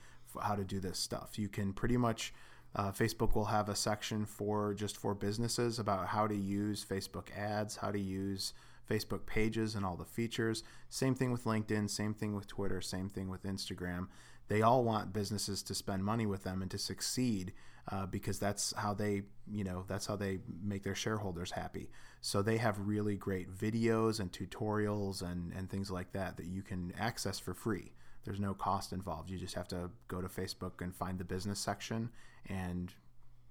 how 0.42 0.54
to 0.54 0.64
do 0.64 0.80
this 0.80 0.98
stuff. 0.98 1.38
You 1.38 1.48
can 1.48 1.72
pretty 1.72 1.96
much. 1.96 2.32
Uh, 2.76 2.92
Facebook 2.92 3.34
will 3.34 3.46
have 3.46 3.70
a 3.70 3.74
section 3.74 4.26
for 4.26 4.74
just 4.74 4.98
for 4.98 5.14
businesses 5.14 5.78
about 5.78 6.06
how 6.06 6.26
to 6.26 6.36
use 6.36 6.84
Facebook 6.84 7.34
ads, 7.34 7.76
how 7.76 7.90
to 7.90 7.98
use 7.98 8.52
Facebook 8.88 9.24
pages, 9.24 9.74
and 9.74 9.86
all 9.86 9.96
the 9.96 10.04
features. 10.04 10.62
Same 10.90 11.14
thing 11.14 11.32
with 11.32 11.44
LinkedIn, 11.44 11.88
same 11.88 12.12
thing 12.12 12.36
with 12.36 12.46
Twitter, 12.46 12.82
same 12.82 13.08
thing 13.08 13.30
with 13.30 13.42
Instagram. 13.44 14.08
They 14.48 14.62
all 14.62 14.82
want 14.82 15.12
businesses 15.12 15.62
to 15.64 15.74
spend 15.74 16.04
money 16.04 16.26
with 16.26 16.42
them 16.44 16.62
and 16.62 16.70
to 16.70 16.78
succeed 16.78 17.52
uh, 17.90 18.06
because 18.06 18.38
that's 18.38 18.74
how 18.76 18.94
they, 18.94 19.22
you 19.50 19.64
know, 19.64 19.84
that's 19.88 20.06
how 20.06 20.16
they 20.16 20.40
make 20.62 20.82
their 20.82 20.94
shareholders 20.94 21.50
happy. 21.50 21.90
So 22.20 22.42
they 22.42 22.56
have 22.58 22.78
really 22.80 23.16
great 23.16 23.50
videos 23.54 24.20
and 24.20 24.32
tutorials 24.32 25.22
and, 25.22 25.52
and 25.52 25.70
things 25.70 25.90
like 25.90 26.12
that 26.12 26.36
that 26.36 26.46
you 26.46 26.62
can 26.62 26.92
access 26.98 27.38
for 27.38 27.54
free. 27.54 27.92
There's 28.24 28.40
no 28.40 28.52
cost 28.52 28.92
involved. 28.92 29.30
You 29.30 29.38
just 29.38 29.54
have 29.54 29.68
to 29.68 29.90
go 30.08 30.20
to 30.20 30.28
Facebook 30.28 30.82
and 30.82 30.94
find 30.94 31.18
the 31.18 31.24
business 31.24 31.58
section 31.58 32.10
and 32.46 32.92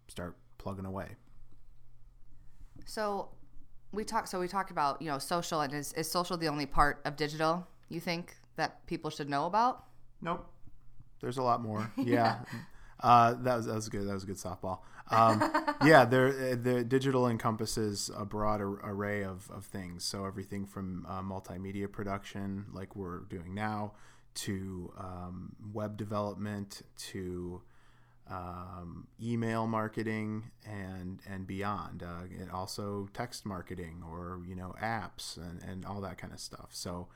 start 0.07 0.37
plugging 0.57 0.85
away. 0.85 1.15
so 2.85 3.29
we 3.91 4.03
talked. 4.03 4.29
So 4.29 4.39
we 4.39 4.47
talked 4.47 4.69
about 4.71 5.01
you 5.01 5.09
know 5.09 5.17
social, 5.17 5.61
and 5.61 5.73
is 5.73 5.93
is 5.93 6.11
social 6.11 6.37
the 6.37 6.47
only 6.47 6.65
part 6.65 7.01
of 7.05 7.15
digital 7.15 7.67
you 7.89 7.99
think 7.99 8.35
that 8.55 8.85
people 8.85 9.09
should 9.09 9.29
know 9.29 9.45
about? 9.45 9.85
Nope. 10.21 10.47
There's 11.21 11.37
a 11.37 11.43
lot 11.43 11.61
more. 11.61 11.91
Yeah. 11.97 12.39
Uh, 12.99 13.35
that 13.41 13.57
was 13.57 13.65
that 13.67 13.75
was 13.75 13.89
good. 13.89 14.07
That 14.07 14.13
was 14.13 14.23
a 14.23 14.25
good 14.25 14.37
softball. 14.37 14.79
Um, 15.11 15.39
yeah, 15.85 16.03
there 16.05 16.55
the 16.55 16.83
digital 16.83 17.27
encompasses 17.27 18.09
a 18.15 18.25
broad 18.25 18.59
ar- 18.59 18.79
array 18.83 19.23
of, 19.23 19.49
of 19.51 19.65
things. 19.65 20.03
So 20.03 20.25
everything 20.25 20.65
from 20.65 21.05
uh, 21.07 21.21
multimedia 21.21 21.91
production, 21.91 22.65
like 22.73 22.95
we're 22.95 23.19
doing 23.21 23.53
now, 23.53 23.93
to 24.35 24.91
um, 24.97 25.55
web 25.73 25.95
development, 25.95 26.81
to 27.11 27.61
um, 28.29 29.07
email 29.21 29.67
marketing, 29.67 30.51
and 30.65 31.21
and 31.29 31.45
beyond. 31.45 32.01
Uh, 32.01 32.23
and 32.39 32.49
also 32.49 33.07
text 33.13 33.45
marketing, 33.45 34.03
or 34.09 34.41
you 34.47 34.55
know 34.55 34.73
apps 34.81 35.37
and, 35.37 35.61
and 35.63 35.85
all 35.85 36.01
that 36.01 36.17
kind 36.17 36.33
of 36.33 36.39
stuff. 36.39 36.69
So 36.71 37.07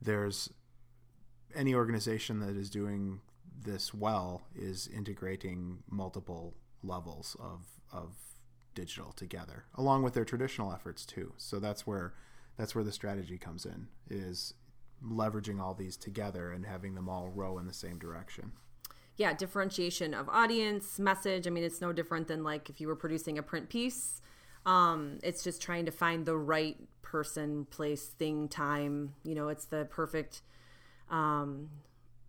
there's 0.00 0.50
any 1.54 1.74
organization 1.74 2.40
that 2.40 2.56
is 2.56 2.70
doing 2.70 3.20
this 3.64 3.92
well 3.92 4.42
is 4.54 4.88
integrating 4.88 5.78
multiple 5.90 6.54
levels 6.82 7.36
of 7.40 7.66
of 7.92 8.14
digital 8.74 9.12
together 9.12 9.64
along 9.74 10.02
with 10.02 10.14
their 10.14 10.24
traditional 10.24 10.72
efforts 10.72 11.04
too 11.04 11.32
so 11.36 11.58
that's 11.58 11.86
where 11.86 12.14
that's 12.56 12.74
where 12.74 12.84
the 12.84 12.92
strategy 12.92 13.36
comes 13.38 13.64
in 13.64 13.88
is 14.08 14.54
leveraging 15.04 15.60
all 15.60 15.74
these 15.74 15.96
together 15.96 16.52
and 16.52 16.66
having 16.66 16.94
them 16.94 17.08
all 17.08 17.28
row 17.28 17.58
in 17.58 17.66
the 17.66 17.72
same 17.72 17.98
direction 17.98 18.52
yeah, 19.18 19.34
differentiation 19.34 20.14
of 20.14 20.28
audience, 20.28 20.98
message. 21.00 21.48
I 21.48 21.50
mean, 21.50 21.64
it's 21.64 21.80
no 21.80 21.92
different 21.92 22.28
than 22.28 22.44
like 22.44 22.70
if 22.70 22.80
you 22.80 22.86
were 22.86 22.94
producing 22.94 23.36
a 23.36 23.42
print 23.42 23.68
piece. 23.68 24.22
Um, 24.64 25.18
it's 25.24 25.42
just 25.42 25.60
trying 25.60 25.86
to 25.86 25.90
find 25.90 26.24
the 26.24 26.36
right 26.36 26.76
person, 27.02 27.66
place, 27.68 28.06
thing, 28.06 28.48
time. 28.48 29.14
You 29.24 29.34
know, 29.34 29.48
it's 29.48 29.64
the 29.64 29.86
perfect 29.90 30.42
um, 31.10 31.68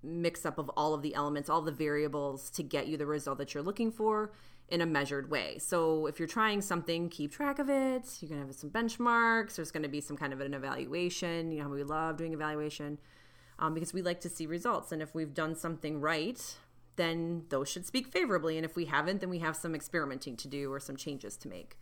mix 0.03 0.45
up 0.45 0.57
of 0.57 0.69
all 0.77 0.93
of 0.93 1.01
the 1.01 1.13
elements, 1.15 1.49
all 1.49 1.61
the 1.61 1.71
variables 1.71 2.49
to 2.51 2.63
get 2.63 2.87
you 2.87 2.97
the 2.97 3.05
result 3.05 3.37
that 3.37 3.53
you're 3.53 3.63
looking 3.63 3.91
for 3.91 4.31
in 4.69 4.81
a 4.81 4.85
measured 4.85 5.29
way. 5.29 5.57
So 5.57 6.05
if 6.05 6.19
you're 6.19 6.27
trying 6.27 6.61
something, 6.61 7.09
keep 7.09 7.31
track 7.31 7.59
of 7.59 7.69
it. 7.69 8.03
You're 8.21 8.29
going 8.29 8.41
to 8.41 8.47
have 8.47 8.55
some 8.55 8.69
benchmarks. 8.69 9.55
There's 9.55 9.71
going 9.71 9.83
to 9.83 9.89
be 9.89 10.01
some 10.01 10.15
kind 10.15 10.31
of 10.31 10.41
an 10.41 10.53
evaluation. 10.53 11.51
You 11.51 11.63
know 11.63 11.69
we 11.69 11.83
love 11.83 12.17
doing 12.17 12.33
evaluation 12.33 12.99
um, 13.57 13.73
because 13.73 13.93
we 13.93 14.01
like 14.01 14.21
to 14.21 14.29
see 14.29 14.45
results. 14.45 14.91
And 14.91 15.01
if 15.01 15.13
we've 15.13 15.33
done 15.33 15.55
something 15.55 15.99
right, 15.99 16.57
then 16.95 17.43
those 17.49 17.69
should 17.69 17.85
speak 17.85 18.07
favorably. 18.07 18.57
And 18.57 18.65
if 18.65 18.75
we 18.75 18.85
haven't, 18.85 19.21
then 19.21 19.29
we 19.29 19.39
have 19.39 19.55
some 19.55 19.75
experimenting 19.75 20.35
to 20.37 20.47
do 20.47 20.71
or 20.71 20.79
some 20.79 20.95
changes 20.95 21.37
to 21.37 21.47
make. 21.47 21.77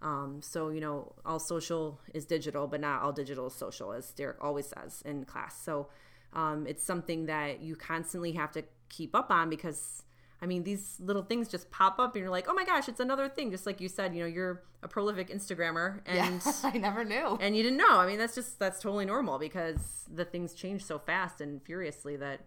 Um, 0.00 0.40
so, 0.42 0.70
you 0.70 0.80
know, 0.80 1.12
all 1.24 1.38
social 1.38 2.00
is 2.12 2.24
digital, 2.24 2.66
but 2.66 2.80
not 2.80 3.02
all 3.02 3.12
digital 3.12 3.46
is 3.46 3.54
social, 3.54 3.92
as 3.92 4.10
Derek 4.12 4.38
always 4.40 4.66
says 4.66 5.02
in 5.04 5.24
class. 5.24 5.62
So, 5.62 5.88
um, 6.32 6.66
it's 6.66 6.82
something 6.82 7.26
that 7.26 7.60
you 7.60 7.76
constantly 7.76 8.32
have 8.32 8.52
to 8.52 8.62
keep 8.88 9.14
up 9.14 9.30
on 9.30 9.48
because, 9.50 10.02
I 10.40 10.46
mean, 10.46 10.64
these 10.64 10.96
little 11.00 11.22
things 11.22 11.48
just 11.48 11.70
pop 11.70 11.98
up 11.98 12.14
and 12.14 12.20
you're 12.22 12.30
like, 12.30 12.46
oh 12.48 12.54
my 12.54 12.64
gosh, 12.64 12.88
it's 12.88 13.00
another 13.00 13.28
thing. 13.28 13.50
Just 13.50 13.66
like 13.66 13.80
you 13.80 13.88
said, 13.88 14.14
you 14.14 14.20
know, 14.20 14.26
you're 14.26 14.62
a 14.82 14.88
prolific 14.88 15.28
Instagrammer 15.30 16.00
and. 16.06 16.42
I 16.64 16.76
never 16.78 17.04
knew. 17.04 17.38
And 17.40 17.56
you 17.56 17.62
didn't 17.62 17.78
know. 17.78 17.98
I 17.98 18.06
mean, 18.06 18.18
that's 18.18 18.34
just 18.34 18.58
that's 18.58 18.80
totally 18.80 19.04
normal 19.04 19.38
because 19.38 20.04
the 20.12 20.24
things 20.24 20.54
change 20.54 20.84
so 20.84 20.98
fast 20.98 21.40
and 21.40 21.62
furiously 21.62 22.16
that 22.16 22.40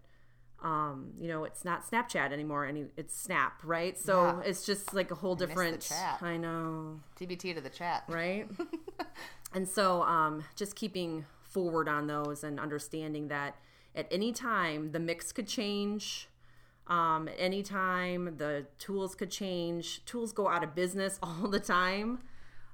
um, 0.63 1.11
you 1.19 1.27
know, 1.27 1.43
it's 1.43 1.63
not 1.63 1.87
Snapchat 1.89 2.31
anymore. 2.31 2.65
Any, 2.65 2.85
it's 2.97 3.15
Snap, 3.15 3.59
right? 3.63 3.97
So 3.99 4.23
Yeah. 4.23 4.41
it's 4.45 4.65
just 4.65 4.93
like 4.95 5.11
a 5.11 5.15
whole 5.15 5.35
the 5.35 5.45
different. 5.45 5.81
chat. 5.81 6.19
I 6.23 6.37
know, 6.37 7.01
TBT 7.19 7.53
to 7.55 7.61
the 7.61 7.69
chat. 7.69 8.05
right? 8.07 8.47
and 9.53 9.67
so, 9.67 10.01
um, 10.03 10.43
just 10.55 10.75
keeping 10.75 11.25
forward 11.43 11.87
on 11.87 12.07
those 12.07 12.43
and 12.43 12.59
understanding 12.59 13.27
that 13.27 13.55
at 13.95 14.07
any 14.11 14.31
time 14.31 14.91
the 14.91 14.99
mix 14.99 15.31
could 15.31 15.47
change. 15.47 16.27
Um, 16.87 17.27
at 17.27 17.35
any 17.39 17.63
time 17.63 18.35
the 18.37 18.65
tools 18.77 19.15
could 19.15 19.31
change. 19.31 20.05
Tools 20.05 20.31
go 20.31 20.47
out 20.47 20.63
of 20.63 20.75
business 20.75 21.19
all 21.23 21.47
the 21.47 21.59
time. 21.59 22.19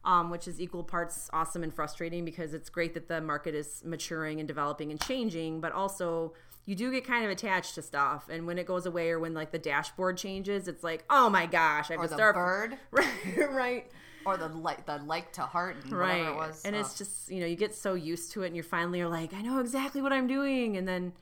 Um, 0.03 0.31
which 0.31 0.47
is 0.47 0.59
equal 0.59 0.83
parts 0.83 1.29
awesome 1.31 1.61
and 1.61 1.71
frustrating 1.71 2.25
because 2.25 2.55
it's 2.55 2.71
great 2.71 2.95
that 2.95 3.07
the 3.07 3.21
market 3.21 3.53
is 3.53 3.83
maturing 3.85 4.39
and 4.39 4.47
developing 4.47 4.89
and 4.89 4.99
changing, 4.99 5.61
but 5.61 5.71
also 5.73 6.33
you 6.65 6.75
do 6.75 6.91
get 6.91 7.05
kind 7.05 7.25
of 7.25 7.31
attached 7.31 7.75
to 7.75 7.81
stuff. 7.81 8.29
And 8.29 8.45
when 8.45 8.57
it 8.57 8.65
goes 8.65 8.85
away 8.85 9.09
or 9.09 9.19
when 9.19 9.33
like 9.33 9.51
the 9.51 9.59
dashboard 9.59 10.17
changes, 10.17 10.67
it's 10.67 10.83
like, 10.83 11.03
oh 11.09 11.29
my 11.29 11.45
gosh, 11.45 11.89
I 11.89 11.93
have 11.93 11.99
Or 11.99 12.03
to 12.03 12.09
the 12.09 12.15
start 12.15 12.35
bird, 12.35 12.77
right, 12.91 13.51
right, 13.51 13.91
or 14.25 14.37
the 14.37 14.47
like, 14.47 14.85
the 14.85 14.97
like 14.99 15.33
to 15.33 15.41
heart, 15.41 15.77
and 15.83 15.91
right. 15.91 16.19
whatever 16.19 16.29
it 16.29 16.35
was. 16.35 16.63
And 16.65 16.75
Oh. 16.75 16.79
it's 16.79 16.97
just 16.97 17.29
you 17.31 17.39
know 17.39 17.45
you 17.45 17.55
get 17.55 17.75
so 17.75 17.93
used 17.93 18.31
to 18.33 18.43
it, 18.43 18.47
and 18.47 18.55
you 18.55 18.63
finally 18.63 19.01
are 19.01 19.09
like, 19.09 19.33
I 19.33 19.41
know 19.41 19.59
exactly 19.59 20.01
what 20.01 20.13
I'm 20.13 20.27
doing, 20.27 20.77
and 20.77 20.87
then 20.87 21.13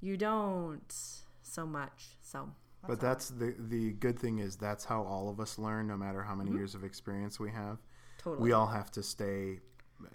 you 0.00 0.16
don't 0.16 0.94
so 1.42 1.66
much. 1.66 2.16
So 2.20 2.50
but 2.86 3.00
that's 3.00 3.30
the 3.30 3.54
the 3.58 3.92
good 3.92 4.18
thing 4.18 4.38
is 4.38 4.56
that's 4.56 4.84
how 4.84 5.02
all 5.02 5.28
of 5.28 5.40
us 5.40 5.58
learn 5.58 5.88
no 5.88 5.96
matter 5.96 6.22
how 6.22 6.34
many 6.34 6.50
mm-hmm. 6.50 6.58
years 6.58 6.74
of 6.74 6.84
experience 6.84 7.40
we 7.40 7.50
have 7.50 7.78
totally, 8.18 8.42
we 8.42 8.52
all 8.52 8.66
have 8.66 8.90
to 8.92 9.02
stay 9.02 9.60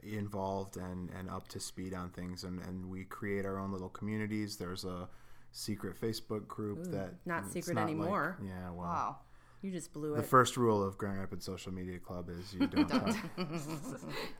involved 0.03 0.77
and, 0.77 1.09
and 1.17 1.29
up 1.29 1.47
to 1.47 1.59
speed 1.59 1.93
on 1.93 2.09
things 2.11 2.43
and, 2.43 2.61
and 2.61 2.87
we 2.87 3.03
create 3.03 3.45
our 3.45 3.57
own 3.57 3.71
little 3.71 3.89
communities 3.89 4.55
there's 4.55 4.85
a 4.85 5.09
secret 5.51 5.99
Facebook 5.99 6.47
group 6.47 6.83
that 6.91 7.15
not 7.25 7.49
secret 7.51 7.75
like- 7.75 7.83
anymore. 7.83 8.37
yeah, 8.43 8.69
well, 8.69 8.87
Wow. 8.87 9.17
You 9.61 9.71
just 9.71 9.93
blew 9.93 10.13
it. 10.15 10.17
the 10.17 10.23
first 10.23 10.57
rule 10.57 10.81
of 10.83 10.97
Grand 10.97 11.19
Rapids 11.19 11.45
Social 11.45 11.71
Media 11.71 11.99
Club 11.99 12.29
is 12.29 12.51
you 12.51 12.65
don't. 12.65 12.87
talk. 12.89 13.05
Don't 13.05 13.17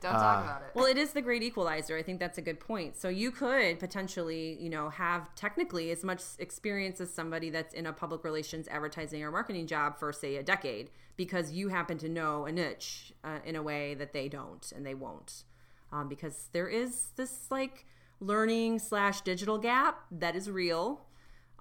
about 0.44 0.62
it. 0.62 0.70
Well, 0.74 0.86
it 0.86 0.98
is 0.98 1.12
the 1.12 1.22
great 1.22 1.44
equalizer. 1.44 1.96
I 1.96 2.02
think 2.02 2.18
that's 2.18 2.38
a 2.38 2.42
good 2.42 2.58
point. 2.58 2.96
So 2.96 3.08
you 3.08 3.30
could 3.30 3.78
potentially, 3.78 4.58
you 4.60 4.68
know, 4.68 4.88
have 4.88 5.32
technically 5.36 5.92
as 5.92 6.02
much 6.02 6.22
experience 6.40 7.00
as 7.00 7.12
somebody 7.14 7.50
that's 7.50 7.72
in 7.72 7.86
a 7.86 7.92
public 7.92 8.24
relations, 8.24 8.66
advertising, 8.68 9.22
or 9.22 9.30
marketing 9.30 9.68
job 9.68 9.96
for 9.96 10.12
say 10.12 10.36
a 10.36 10.42
decade, 10.42 10.90
because 11.16 11.52
you 11.52 11.68
happen 11.68 11.98
to 11.98 12.08
know 12.08 12.44
a 12.46 12.50
niche 12.52 13.12
uh, 13.22 13.38
in 13.44 13.54
a 13.54 13.62
way 13.62 13.94
that 13.94 14.12
they 14.12 14.28
don't 14.28 14.72
and 14.74 14.84
they 14.84 14.94
won't, 14.94 15.44
um, 15.92 16.08
because 16.08 16.48
there 16.52 16.68
is 16.68 17.10
this 17.14 17.46
like 17.48 17.86
learning 18.18 18.80
slash 18.80 19.20
digital 19.20 19.58
gap 19.58 20.02
that 20.10 20.34
is 20.34 20.50
real. 20.50 21.02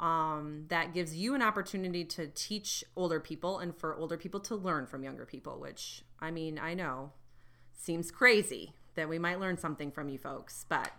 Um, 0.02 0.66
that 0.70 0.96
gives 0.96 1.16
you 1.16 1.36
an 1.36 1.44
opportunity 1.44 2.04
to 2.06 2.28
teach 2.28 2.84
older 2.96 3.20
people 3.20 3.60
and 3.60 3.76
for 3.76 3.96
older 3.96 4.18
people 4.18 4.40
to 4.42 4.56
learn 4.56 4.88
from 4.88 5.04
younger 5.04 5.28
people, 5.28 5.60
which 5.60 6.04
I 6.20 6.32
mean, 6.32 6.58
I 6.58 6.74
know 6.74 7.12
seems 7.74 8.10
crazy 8.10 8.74
that 8.96 9.08
we 9.08 9.20
might 9.20 9.40
learn 9.40 9.58
something 9.58 9.92
from 9.92 10.10
you 10.10 10.18
folks. 10.18 10.66
But 10.68 10.92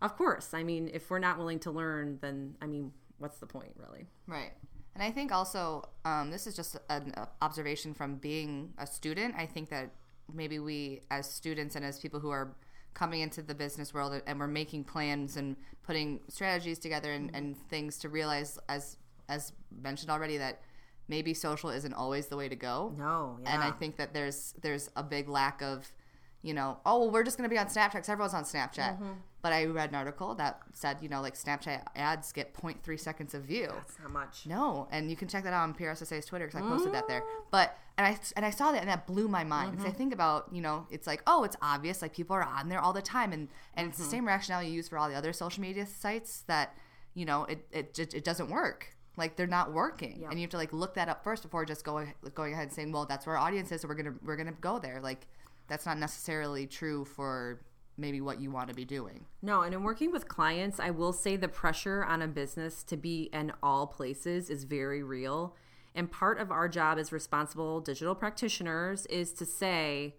of 0.00 0.16
course, 0.16 0.54
I 0.54 0.62
mean, 0.62 0.90
if 0.92 1.10
we're 1.10 1.18
not 1.18 1.36
willing 1.36 1.58
to 1.60 1.70
learn, 1.70 2.18
then 2.22 2.56
I 2.62 2.66
mean, 2.66 2.92
what's 3.18 3.38
the 3.38 3.46
point, 3.46 3.72
really? 3.76 4.06
Right. 4.26 4.52
And 4.94 5.02
I 5.02 5.10
think 5.10 5.32
also, 5.32 5.88
um, 6.04 6.30
this 6.30 6.46
is 6.46 6.54
just 6.54 6.76
an 6.88 7.12
observation 7.42 7.94
from 7.94 8.16
being 8.16 8.72
a 8.78 8.86
student. 8.86 9.34
I 9.36 9.44
think 9.44 9.68
that 9.70 9.90
maybe 10.32 10.58
we, 10.58 11.00
as 11.10 11.30
students 11.30 11.74
and 11.74 11.84
as 11.84 11.98
people 11.98 12.20
who 12.20 12.30
are 12.30 12.54
coming 12.94 13.20
into 13.20 13.42
the 13.42 13.54
business 13.54 13.92
world 13.92 14.20
and 14.26 14.38
we're 14.38 14.46
making 14.46 14.84
plans 14.84 15.36
and 15.36 15.56
putting 15.82 16.20
strategies 16.28 16.78
together 16.78 17.12
and, 17.12 17.30
and 17.34 17.56
things 17.68 17.98
to 17.98 18.08
realize, 18.08 18.58
as 18.68 18.96
as 19.28 19.52
mentioned 19.82 20.10
already, 20.10 20.38
that 20.38 20.60
maybe 21.08 21.34
social 21.34 21.70
isn't 21.70 21.92
always 21.94 22.28
the 22.28 22.36
way 22.36 22.48
to 22.48 22.56
go. 22.56 22.94
No, 22.96 23.38
yeah. 23.42 23.54
And 23.54 23.62
I 23.62 23.70
think 23.72 23.96
that 23.96 24.14
there's 24.14 24.54
there's 24.62 24.90
a 24.96 25.02
big 25.02 25.28
lack 25.28 25.62
of, 25.62 25.92
you 26.42 26.54
know, 26.54 26.78
oh 26.86 27.00
well, 27.00 27.10
we're 27.10 27.24
just 27.24 27.36
going 27.36 27.48
to 27.48 27.52
be 27.52 27.58
on 27.58 27.66
Snapchat 27.66 27.92
because 27.92 28.08
everyone's 28.08 28.34
on 28.34 28.44
Snapchat. 28.44 28.94
Mm-hmm. 28.94 29.12
But 29.44 29.52
I 29.52 29.66
read 29.66 29.90
an 29.90 29.96
article 29.96 30.34
that 30.36 30.62
said, 30.72 30.96
you 31.02 31.10
know, 31.10 31.20
like 31.20 31.34
Snapchat 31.34 31.82
ads 31.94 32.32
get 32.32 32.54
0.3 32.54 32.98
seconds 32.98 33.34
of 33.34 33.42
view. 33.42 33.66
That's 33.68 33.98
not 34.00 34.10
much. 34.10 34.46
No, 34.46 34.88
and 34.90 35.10
you 35.10 35.16
can 35.16 35.28
check 35.28 35.44
that 35.44 35.52
out 35.52 35.64
on 35.64 35.74
PRSSA's 35.74 36.24
Twitter 36.24 36.46
because 36.46 36.62
I 36.62 36.64
posted 36.66 36.94
that 36.94 37.06
there. 37.08 37.22
But 37.50 37.76
and 37.98 38.06
I 38.06 38.18
and 38.36 38.46
I 38.46 38.48
saw 38.48 38.72
that 38.72 38.80
and 38.80 38.88
that 38.88 39.06
blew 39.06 39.28
my 39.28 39.44
mind 39.44 39.72
because 39.72 39.84
I 39.84 39.88
mm-hmm. 39.90 39.98
think 39.98 40.14
about 40.14 40.48
you 40.50 40.62
know 40.62 40.86
it's 40.90 41.06
like 41.06 41.22
oh 41.26 41.44
it's 41.44 41.56
obvious 41.60 42.00
like 42.00 42.14
people 42.14 42.34
are 42.34 42.42
on 42.42 42.70
there 42.70 42.80
all 42.80 42.94
the 42.94 43.02
time 43.02 43.34
and 43.34 43.48
and 43.74 43.88
it's 43.88 43.98
the 43.98 44.04
mm-hmm. 44.04 44.12
same 44.12 44.26
rationale 44.26 44.62
you 44.62 44.72
use 44.72 44.88
for 44.88 44.96
all 44.96 45.10
the 45.10 45.14
other 45.14 45.34
social 45.34 45.60
media 45.60 45.84
sites 45.84 46.40
that 46.46 46.74
you 47.12 47.26
know 47.26 47.44
it 47.44 47.66
it 47.70 47.92
just, 47.92 48.14
it 48.14 48.24
doesn't 48.24 48.48
work 48.48 48.96
like 49.18 49.36
they're 49.36 49.46
not 49.46 49.74
working 49.74 50.24
and 50.30 50.40
you 50.40 50.40
have 50.40 50.50
to 50.52 50.56
like 50.56 50.72
look 50.72 50.94
that 50.94 51.10
up 51.10 51.22
first 51.22 51.42
before 51.42 51.66
just 51.66 51.84
going 51.84 52.14
going 52.34 52.54
ahead 52.54 52.64
and 52.64 52.72
saying 52.72 52.90
well 52.90 53.04
that's 53.04 53.26
where 53.26 53.36
our 53.36 53.46
audience 53.46 53.70
is 53.70 53.82
so 53.82 53.88
we're 53.88 53.94
gonna 53.94 54.14
we're 54.24 54.36
gonna 54.36 54.52
go 54.62 54.78
there 54.78 55.00
like 55.02 55.26
that's 55.68 55.84
not 55.84 55.98
necessarily 55.98 56.66
true 56.66 57.04
for 57.04 57.60
maybe 57.96 58.20
what 58.20 58.40
you 58.40 58.50
want 58.50 58.68
to 58.68 58.74
be 58.74 58.84
doing. 58.84 59.24
No, 59.42 59.62
and 59.62 59.74
in 59.74 59.82
working 59.82 60.10
with 60.10 60.28
clients, 60.28 60.80
I 60.80 60.90
will 60.90 61.12
say 61.12 61.36
the 61.36 61.48
pressure 61.48 62.04
on 62.04 62.22
a 62.22 62.28
business 62.28 62.82
to 62.84 62.96
be 62.96 63.30
in 63.32 63.52
all 63.62 63.86
places 63.86 64.50
is 64.50 64.64
very 64.64 65.02
real. 65.02 65.54
And 65.94 66.10
part 66.10 66.40
of 66.40 66.50
our 66.50 66.68
job 66.68 66.98
as 66.98 67.12
responsible 67.12 67.80
digital 67.80 68.14
practitioners 68.14 69.06
is 69.06 69.32
to 69.34 69.46
say, 69.46 70.16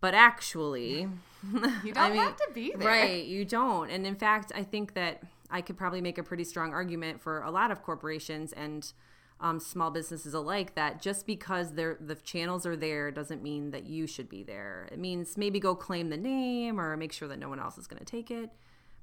but 0.00 0.14
actually, 0.14 1.08
You 1.84 1.92
don't 1.92 2.14
have 2.16 2.36
to 2.36 2.48
be 2.52 2.72
there. 2.76 2.88
Right, 2.88 3.24
you 3.24 3.44
don't. 3.44 3.90
And 3.90 4.06
in 4.06 4.16
fact, 4.16 4.52
I 4.54 4.64
think 4.64 4.94
that 4.94 5.22
I 5.50 5.60
could 5.60 5.76
probably 5.76 6.00
make 6.00 6.18
a 6.18 6.22
pretty 6.22 6.44
strong 6.44 6.72
argument 6.72 7.20
for 7.20 7.42
a 7.42 7.50
lot 7.50 7.70
of 7.70 7.82
corporations 7.82 8.52
and 8.52 8.92
um, 9.40 9.60
small 9.60 9.90
businesses 9.90 10.34
alike 10.34 10.74
that 10.74 11.00
just 11.00 11.26
because 11.26 11.72
they're, 11.74 11.96
the 12.00 12.16
channels 12.16 12.66
are 12.66 12.76
there 12.76 13.10
doesn't 13.10 13.42
mean 13.42 13.70
that 13.70 13.86
you 13.86 14.06
should 14.06 14.28
be 14.28 14.42
there. 14.42 14.88
It 14.90 14.98
means 14.98 15.36
maybe 15.36 15.60
go 15.60 15.74
claim 15.74 16.10
the 16.10 16.16
name 16.16 16.80
or 16.80 16.96
make 16.96 17.12
sure 17.12 17.28
that 17.28 17.38
no 17.38 17.48
one 17.48 17.60
else 17.60 17.78
is 17.78 17.86
going 17.86 18.00
to 18.00 18.04
take 18.04 18.30
it. 18.30 18.50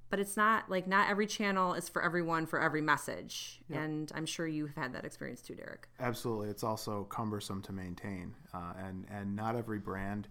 But 0.09 0.19
it's 0.19 0.37
not 0.37 0.69
like 0.69 0.87
not 0.87 1.09
every 1.09 1.25
channel 1.25 1.73
is 1.73 1.89
for 1.89 2.03
everyone 2.03 2.45
for 2.45 2.61
every 2.61 2.81
message. 2.81 3.59
And 3.71 4.11
I'm 4.13 4.25
sure 4.27 4.47
you've 4.47 4.75
had 4.75 4.93
that 4.93 5.03
experience 5.03 5.41
too, 5.41 5.55
Derek. 5.55 5.87
Absolutely, 5.99 6.49
it's 6.49 6.63
also 6.63 7.05
cumbersome 7.05 7.61
to 7.63 7.73
maintain, 7.73 8.35
uh, 8.53 8.73
and 8.77 9.05
and 9.09 9.35
not 9.35 9.55
every 9.55 9.79
brand 9.79 10.27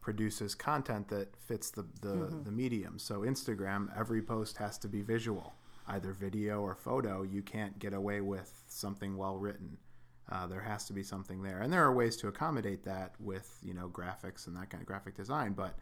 produces 0.00 0.54
content 0.54 1.08
that 1.08 1.36
fits 1.36 1.70
the 1.70 1.84
the, 2.00 2.40
the 2.44 2.50
medium. 2.50 2.98
So 2.98 3.20
Instagram, 3.20 3.88
every 3.96 4.22
post 4.22 4.56
has 4.56 4.78
to 4.78 4.88
be 4.88 5.02
visual, 5.02 5.52
either 5.90 6.12
video 6.12 6.60
or 6.62 6.74
photo. 6.74 7.22
You 7.22 7.42
can't 7.42 7.78
get 7.78 7.92
away 7.94 8.20
with 8.20 8.62
something 8.68 9.16
well 9.16 9.36
written. 9.38 9.76
Uh, 10.30 10.46
there 10.46 10.60
has 10.60 10.84
to 10.86 10.92
be 10.92 11.02
something 11.02 11.42
there, 11.42 11.60
and 11.60 11.72
there 11.72 11.84
are 11.84 11.92
ways 11.92 12.16
to 12.18 12.28
accommodate 12.28 12.84
that 12.84 13.14
with 13.20 13.58
you 13.62 13.74
know 13.74 13.88
graphics 13.88 14.46
and 14.46 14.56
that 14.56 14.70
kind 14.70 14.80
of 14.80 14.86
graphic 14.86 15.16
design. 15.16 15.52
But 15.52 15.76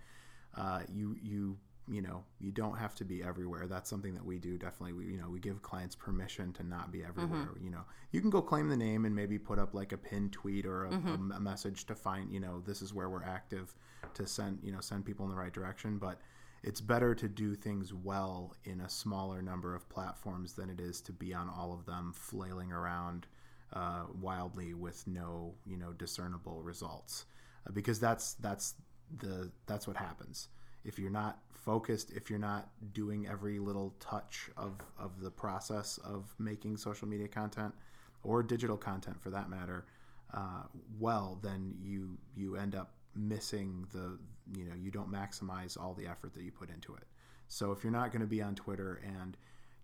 uh, 0.57 0.81
you 0.92 1.16
you 1.23 1.59
you 1.90 2.03
know 2.03 2.23
you 2.40 2.51
don't 2.51 2.77
have 2.77 2.94
to 2.94 3.03
be 3.03 3.23
everywhere 3.23 3.66
that's 3.66 3.88
something 3.88 4.12
that 4.12 4.23
we 4.23 4.38
do 4.38 4.59
definitely 4.59 4.92
we 4.92 5.07
you 5.07 5.16
know 5.18 5.31
we 5.31 5.40
give 5.40 5.62
clients 5.62 5.94
permission 5.97 6.53
to 6.53 6.62
not 6.62 6.92
be 6.92 7.03
everywhere 7.03 7.49
you 7.62 7.71
know 7.71 7.81
you 8.12 8.21
can 8.21 8.29
go 8.29 8.42
claim 8.42 8.68
the 8.68 8.77
name 8.77 9.07
and 9.07 9.14
maybe 9.16 9.38
put 9.38 9.59
up 9.59 9.73
like 9.73 9.92
a 9.92 9.97
pinned 9.97 10.31
tweet 10.31 10.66
or 10.66 10.85
a, 10.85 10.90
a- 11.33 11.37
a 11.37 11.40
message 11.40 11.87
to 11.87 11.94
find 11.94 12.31
you 12.31 12.40
know 12.40 12.61
this 12.66 12.83
is 12.83 12.92
where 12.92 13.09
we're 13.09 13.23
active 13.25 13.75
to 14.12 14.27
send 14.27 14.59
you 14.62 14.71
know 14.71 14.81
send 14.81 15.03
people 15.07 15.25
in 15.25 15.31
the 15.31 15.37
right 15.37 15.55
direction 15.55 15.97
but 15.97 16.21
it's 16.62 16.81
better 16.81 17.14
to 17.14 17.29
do 17.29 17.55
things 17.55 17.94
well 17.94 18.55
in 18.64 18.81
a 18.81 18.88
smaller 18.88 19.42
number 19.42 19.75
of 19.75 19.88
platforms 19.88 20.55
than 20.55 20.71
it 20.71 20.81
is 20.81 21.01
to 21.03 21.12
be 21.12 21.33
on 21.33 21.49
all 21.49 21.73
of 21.73 21.87
them 21.87 22.12
flailing 22.14 22.73
around 22.73 23.27
uh, 23.73 24.05
wildly 24.21 24.75
with 24.75 25.07
no 25.07 25.55
you 25.66 25.77
know 25.77 25.92
discernible 25.92 26.62
results. 26.62 27.27
Uh, 27.66 27.73
because 27.73 28.01
that's 28.01 28.35
that's 28.35 28.75
the 29.18 29.51
that's 29.66 29.87
what 29.87 29.97
happens. 29.97 30.49
If 30.85 30.99
you're 30.99 31.11
not 31.11 31.38
focused 31.68 32.12
if 32.12 32.31
you're 32.31 32.38
not 32.38 32.71
doing 32.94 33.27
every 33.29 33.59
little 33.59 33.94
touch 34.01 34.49
of 34.57 34.79
of 34.99 35.21
the 35.21 35.31
process 35.31 35.99
of 35.99 36.35
making 36.38 36.77
social 36.79 37.07
media 37.07 37.29
content 37.29 37.75
or 38.23 38.42
digital 38.42 38.77
content 38.77 39.21
for 39.21 39.29
that 39.29 39.51
matter 39.51 39.85
uh, 40.33 40.62
well 40.99 41.38
then 41.42 41.75
you 41.83 42.16
you 42.35 42.57
end 42.57 42.75
up 42.75 42.94
missing 43.14 43.87
the 43.92 44.18
you 44.55 44.65
know 44.65 44.75
you 44.75 44.91
don't 44.91 45.11
maximize 45.11 45.79
all 45.79 45.95
the 45.95 46.07
effort 46.07 46.35
that 46.35 46.43
you 46.43 46.53
put 46.53 46.71
into 46.71 46.95
it 46.95 47.05
so 47.49 47.73
if 47.73 47.83
you're 47.83 47.93
not 47.93 48.11
going 48.11 48.21
to 48.21 48.27
be 48.27 48.43
on 48.43 48.55
twitter 48.55 49.01
and 49.05 49.37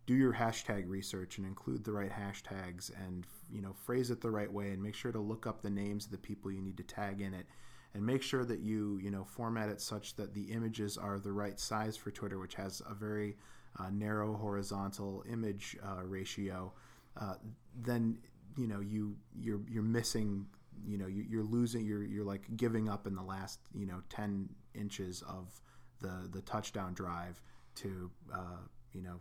do 0.07 0.14
your 0.14 0.35
hashtag 0.35 0.87
research 0.87 1.38
and 1.38 1.46
include 1.46 1.83
the 1.83 1.92
right 1.92 2.12
hashtags 2.12 2.90
and 3.07 3.27
you 3.50 3.62
know 3.62 3.72
phrase 3.72 4.11
it 4.11 4.20
the 4.20 4.31
right 4.31 4.53
way 4.53 4.70
and 4.70 4.83
make 4.83 4.94
sure 4.94 5.12
to 5.12 5.20
look 5.20 5.46
up 5.46 5.62
the 5.62 5.70
names 5.70 6.05
of 6.07 6.11
the 6.11 6.18
people 6.18 6.50
you 6.50 6.61
need 6.61 6.77
to 6.77 6.83
tag 6.83 7.20
in 7.20 7.33
it 7.33 7.46
and 7.94 8.05
make 8.05 8.22
sure 8.22 8.44
that 8.44 8.61
you 8.61 8.98
you 9.03 9.11
know 9.11 9.24
format 9.24 9.68
it 9.68 9.81
such 9.81 10.16
that 10.16 10.35
the 10.35 10.53
images 10.53 10.98
are 10.98 11.18
the 11.18 11.33
right 11.33 11.59
size 11.59 11.96
for 11.96 12.11
Twitter, 12.11 12.38
which 12.38 12.57
has 12.57 12.83
a 12.88 12.94
very 12.94 13.37
uh, 13.79 13.88
narrow 13.90 14.35
horizontal 14.35 15.24
image 15.31 15.77
uh, 15.83 16.03
ratio. 16.05 16.72
Uh, 17.16 17.35
then 17.81 18.18
you 18.57 18.66
know 18.66 18.81
you 18.81 19.16
you're 19.38 19.61
you're 19.70 19.83
missing 19.83 20.46
you 20.87 20.98
know 20.98 21.06
you, 21.06 21.24
you're 21.28 21.42
losing 21.44 21.84
you're 21.84 22.02
you're 22.04 22.24
like 22.24 22.42
giving 22.56 22.88
up 22.88 23.06
in 23.06 23.14
the 23.14 23.22
last 23.22 23.60
you 23.74 23.87
know 23.87 24.02
10 24.10 24.48
inches 24.74 25.22
of 25.22 25.60
the 26.00 26.28
the 26.32 26.40
touchdown 26.42 26.92
drive 26.94 27.40
to 27.76 28.10
uh, 28.32 28.58
you 28.92 29.02
know 29.02 29.20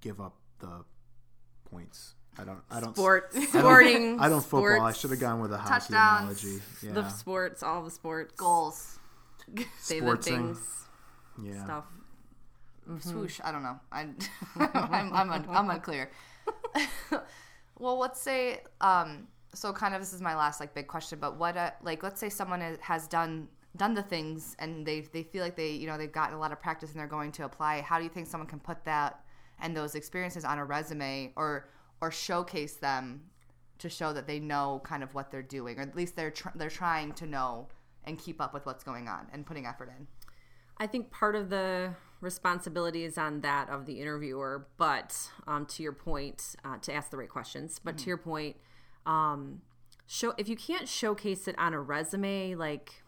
give 0.00 0.20
up 0.20 0.36
the 0.60 0.84
points. 1.70 2.14
I 2.38 2.44
don't 2.44 2.60
I 2.70 2.80
don't 2.80 2.94
Sport, 2.96 3.30
I 3.34 3.38
don't- 3.40 3.48
sporting. 3.50 4.20
I 4.20 4.28
don't 4.28 4.40
football. 4.44 4.80
I 4.80 4.92
should 4.92 5.10
have 5.10 5.20
gone 5.20 5.40
with 5.40 5.52
a 5.52 5.58
hockey 5.58 5.92
Touchdowns. 5.92 6.42
analogy. 6.44 6.62
Yeah. 6.82 6.92
The 6.92 7.08
sports, 7.10 7.62
all 7.62 7.82
the 7.84 7.90
sports. 7.90 8.32
Goals. 8.36 8.98
Say 9.80 10.00
the 10.00 10.06
Sportsing. 10.06 10.22
things, 10.24 10.86
yeah. 11.42 11.64
stuff. 11.64 11.84
swoosh. 13.00 13.40
I 13.44 13.52
don't 13.52 13.62
know. 13.62 13.78
I, 13.90 14.06
I'm, 14.56 15.12
I'm, 15.12 15.30
un, 15.30 15.46
I'm 15.50 15.68
unclear. 15.70 16.10
well, 17.78 17.98
let's 17.98 18.20
say, 18.20 18.60
um, 18.80 19.26
so 19.54 19.72
kind 19.72 19.94
of 19.94 20.00
this 20.00 20.12
is 20.12 20.20
my 20.20 20.34
last 20.34 20.60
like 20.60 20.74
big 20.74 20.86
question, 20.86 21.18
but 21.20 21.38
what, 21.38 21.56
uh, 21.56 21.70
like, 21.82 22.02
let's 22.02 22.20
say 22.20 22.28
someone 22.28 22.62
is, 22.62 22.78
has 22.80 23.06
done 23.06 23.48
done 23.76 23.94
the 23.94 24.02
things 24.02 24.54
and 24.58 24.84
they 24.84 25.00
they 25.00 25.22
feel 25.22 25.42
like 25.42 25.56
they 25.56 25.70
you 25.70 25.86
know 25.86 25.96
they've 25.96 26.12
gotten 26.12 26.36
a 26.36 26.38
lot 26.38 26.52
of 26.52 26.60
practice 26.60 26.90
and 26.90 27.00
they're 27.00 27.06
going 27.06 27.32
to 27.32 27.44
apply. 27.44 27.80
How 27.80 27.98
do 27.98 28.04
you 28.04 28.10
think 28.10 28.26
someone 28.26 28.46
can 28.46 28.60
put 28.60 28.84
that 28.84 29.24
and 29.60 29.76
those 29.76 29.94
experiences 29.94 30.44
on 30.44 30.58
a 30.58 30.64
resume 30.64 31.32
or 31.36 31.68
or 32.00 32.10
showcase 32.10 32.74
them 32.74 33.22
to 33.78 33.88
show 33.88 34.12
that 34.12 34.26
they 34.26 34.38
know 34.38 34.80
kind 34.84 35.02
of 35.02 35.14
what 35.14 35.30
they're 35.30 35.42
doing, 35.42 35.78
or 35.78 35.82
at 35.82 35.96
least 35.96 36.16
they're 36.16 36.30
tr- 36.30 36.48
they're 36.54 36.70
trying 36.70 37.12
to 37.14 37.26
know 37.26 37.68
and 38.04 38.18
keep 38.18 38.40
up 38.40 38.52
with 38.52 38.66
what's 38.66 38.84
going 38.84 39.08
on 39.08 39.26
and 39.32 39.46
putting 39.46 39.66
effort 39.66 39.90
in. 39.96 40.06
I 40.78 40.86
think 40.86 41.10
part 41.10 41.36
of 41.36 41.50
the 41.50 41.94
responsibility 42.20 43.04
is 43.04 43.18
on 43.18 43.40
that 43.42 43.68
of 43.68 43.86
the 43.86 44.00
interviewer, 44.00 44.66
but 44.78 45.30
um, 45.46 45.66
to 45.66 45.82
your 45.82 45.92
point, 45.92 46.56
uh, 46.64 46.78
to 46.78 46.92
ask 46.92 47.10
the 47.10 47.16
right 47.16 47.28
questions. 47.28 47.80
But 47.82 47.98
to 47.98 48.06
your 48.06 48.16
point, 48.16 48.56
um, 49.06 49.62
show 50.06 50.34
if 50.36 50.48
you 50.48 50.56
can't 50.56 50.88
showcase 50.88 51.48
it 51.48 51.54
on 51.58 51.74
a 51.74 51.80
resume, 51.80 52.54
like 52.54 53.02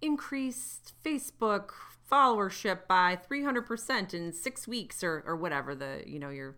increased 0.00 0.92
Facebook 1.04 1.70
followership 2.10 2.86
by 2.88 3.16
three 3.16 3.44
hundred 3.44 3.66
percent 3.66 4.14
in 4.14 4.32
six 4.32 4.66
weeks, 4.66 5.02
or 5.02 5.22
or 5.26 5.36
whatever 5.36 5.74
the 5.74 6.02
you 6.06 6.18
know 6.18 6.30
your 6.30 6.56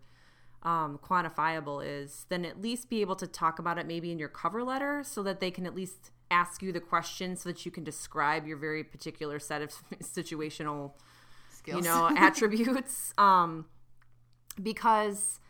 um, 0.62 0.98
quantifiable 1.02 1.84
is, 1.84 2.26
then 2.28 2.44
at 2.44 2.60
least 2.60 2.90
be 2.90 3.00
able 3.00 3.16
to 3.16 3.26
talk 3.26 3.58
about 3.58 3.78
it 3.78 3.86
maybe 3.86 4.10
in 4.10 4.18
your 4.18 4.28
cover 4.28 4.62
letter 4.62 5.02
so 5.04 5.22
that 5.22 5.40
they 5.40 5.50
can 5.50 5.66
at 5.66 5.74
least 5.74 6.10
ask 6.30 6.62
you 6.62 6.72
the 6.72 6.80
question 6.80 7.36
so 7.36 7.48
that 7.48 7.64
you 7.64 7.70
can 7.70 7.84
describe 7.84 8.46
your 8.46 8.56
very 8.56 8.84
particular 8.84 9.38
set 9.38 9.62
of 9.62 9.72
situational 10.02 10.92
Skills. 11.50 11.78
you 11.78 11.90
know 11.90 12.10
attributes 12.16 13.14
um 13.16 13.64
because 14.62 15.40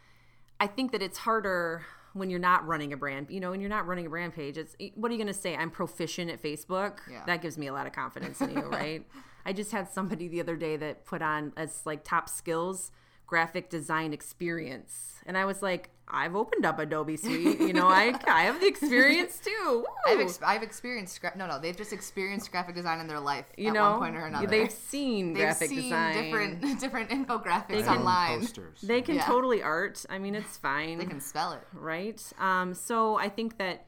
i 0.61 0.67
think 0.67 0.93
that 0.93 1.03
it's 1.03 1.19
harder 1.19 1.85
when 2.15 2.31
you're 2.31 2.39
not 2.41 2.67
running 2.67 2.93
a 2.93 2.97
brand 2.97 3.27
you 3.31 3.41
know 3.41 3.51
when 3.51 3.61
you're 3.61 3.71
not 3.71 3.87
running 3.87 4.07
a 4.07 4.11
brand 4.11 4.35
page 4.35 4.57
it's 4.59 4.75
what 4.95 5.11
are 5.11 5.15
you 5.15 5.19
going 5.19 5.33
to 5.33 5.41
say? 5.41 5.57
I'm 5.57 5.71
proficient 5.71 6.31
at 6.31 6.43
facebook? 6.43 6.99
Yeah. 7.11 7.23
that 7.27 7.43
gives 7.43 7.59
me 7.59 7.67
a 7.67 7.73
lot 7.73 7.87
of 7.87 7.93
confidence 7.93 8.41
in 8.41 8.51
you 8.51 8.61
right? 8.63 9.07
I 9.45 9.53
just 9.53 9.73
had 9.73 9.89
somebody 9.89 10.29
the 10.29 10.41
other 10.41 10.57
day 10.57 10.77
that 10.77 11.07
put 11.07 11.23
on 11.23 11.53
as 11.57 11.83
like 11.87 12.05
top 12.05 12.29
skills 12.29 12.91
graphic 13.29 13.69
design 13.71 14.13
experience 14.13 15.21
and 15.27 15.37
i 15.39 15.45
was 15.45 15.63
like 15.63 15.91
i've 16.09 16.35
opened 16.35 16.65
up 16.65 16.79
adobe 16.79 17.17
suite 17.17 17.61
you 17.61 17.75
know 17.75 17.87
i, 17.87 18.15
I 18.27 18.45
have 18.45 18.59
the 18.59 18.67
experience 18.67 19.39
too 19.39 19.85
I've, 20.07 20.19
ex- 20.21 20.41
I've 20.43 20.63
experienced 20.63 21.21
gra- 21.21 21.35
no 21.37 21.47
no 21.47 21.61
they've 21.61 21.77
just 21.77 21.93
experienced 21.93 22.51
graphic 22.51 22.75
design 22.75 23.01
in 23.01 23.07
their 23.07 23.21
life 23.21 23.45
you 23.59 23.69
at 23.69 23.75
know 23.75 23.91
one 23.91 23.99
point 24.01 24.17
or 24.17 24.25
another. 24.27 24.47
they've 24.47 24.71
seen 24.73 25.35
They've 25.35 25.43
graphic 25.43 25.69
seen 25.69 25.83
design 25.83 26.25
different 26.25 26.81
different 26.81 27.11
infographics 27.11 27.69
Their 27.85 27.91
own 27.91 27.99
online. 27.99 28.41
posters. 28.41 28.81
They 28.81 29.03
can 29.03 29.17
Yeah. 29.17 29.27
totally 29.27 29.63
art. 29.63 30.07
I 30.09 30.19
mean, 30.19 30.35
it's 30.35 30.57
fine, 30.57 30.97
They 30.99 31.05
can 31.05 31.21
spell 31.21 31.53
it. 31.53 31.61
right? 31.75 32.21
Um, 32.39 32.73
so 32.73 33.17
I 33.19 33.29
think 33.29 33.59
that 33.59 33.85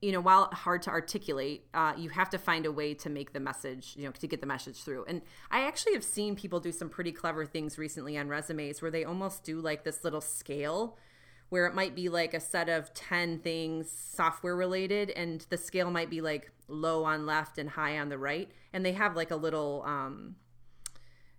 you 0.00 0.12
know, 0.12 0.20
while 0.20 0.46
hard 0.52 0.82
to 0.82 0.90
articulate, 0.90 1.66
uh, 1.74 1.94
you 1.96 2.08
have 2.10 2.30
to 2.30 2.38
find 2.38 2.66
a 2.66 2.72
way 2.72 2.94
to 2.94 3.10
make 3.10 3.32
the 3.32 3.40
message, 3.40 3.94
you 3.96 4.04
know, 4.04 4.12
to 4.12 4.26
get 4.26 4.40
the 4.40 4.46
message 4.46 4.82
through. 4.82 5.04
And 5.08 5.22
I 5.50 5.62
actually 5.62 5.94
have 5.94 6.04
seen 6.04 6.36
people 6.36 6.60
do 6.60 6.70
some 6.70 6.88
pretty 6.88 7.12
clever 7.12 7.44
things 7.44 7.76
recently 7.76 8.16
on 8.16 8.28
resumes 8.28 8.80
where 8.80 8.90
they 8.90 9.04
almost 9.04 9.42
do 9.42 9.60
like 9.60 9.84
this 9.84 10.04
little 10.04 10.20
scale 10.20 10.96
where 11.48 11.66
it 11.66 11.74
might 11.74 11.94
be 11.94 12.08
like 12.08 12.34
a 12.34 12.40
set 12.40 12.68
of 12.68 12.92
10 12.94 13.38
things 13.40 13.90
software 13.90 14.56
related 14.56 15.10
and 15.10 15.46
the 15.50 15.56
scale 15.56 15.90
might 15.90 16.10
be 16.10 16.20
like 16.20 16.50
low 16.68 17.04
on 17.04 17.26
left 17.26 17.58
and 17.58 17.70
high 17.70 17.98
on 17.98 18.08
the 18.08 18.18
right 18.18 18.50
and 18.72 18.84
they 18.84 18.92
have 18.92 19.14
like 19.14 19.30
a 19.30 19.36
little 19.36 19.82
um 19.86 20.34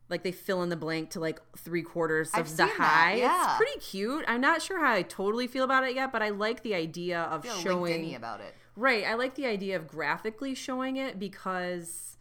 like 0.09 0.23
they 0.23 0.31
fill 0.31 0.61
in 0.63 0.69
the 0.69 0.75
blank 0.75 1.09
to 1.11 1.19
like 1.19 1.39
three 1.57 1.81
quarters 1.81 2.29
of 2.29 2.39
I've 2.39 2.45
the 2.49 2.55
seen 2.55 2.67
that, 2.67 2.77
high. 2.77 3.15
yeah. 3.15 3.45
It's 3.45 3.57
pretty 3.57 3.79
cute. 3.79 4.23
I'm 4.27 4.41
not 4.41 4.61
sure 4.61 4.79
how 4.79 4.93
I 4.93 5.01
totally 5.01 5.47
feel 5.47 5.63
about 5.63 5.83
it 5.83 5.95
yet, 5.95 6.11
but 6.11 6.21
I 6.21 6.29
like 6.29 6.63
the 6.63 6.75
idea 6.75 7.21
of 7.21 7.45
showing 7.61 8.13
about 8.15 8.41
it. 8.41 8.55
Right. 8.75 9.05
I 9.05 9.15
like 9.15 9.35
the 9.35 9.45
idea 9.45 9.75
of 9.75 9.87
graphically 9.87 10.53
showing 10.53 10.97
it 10.97 11.17
because 11.17 12.17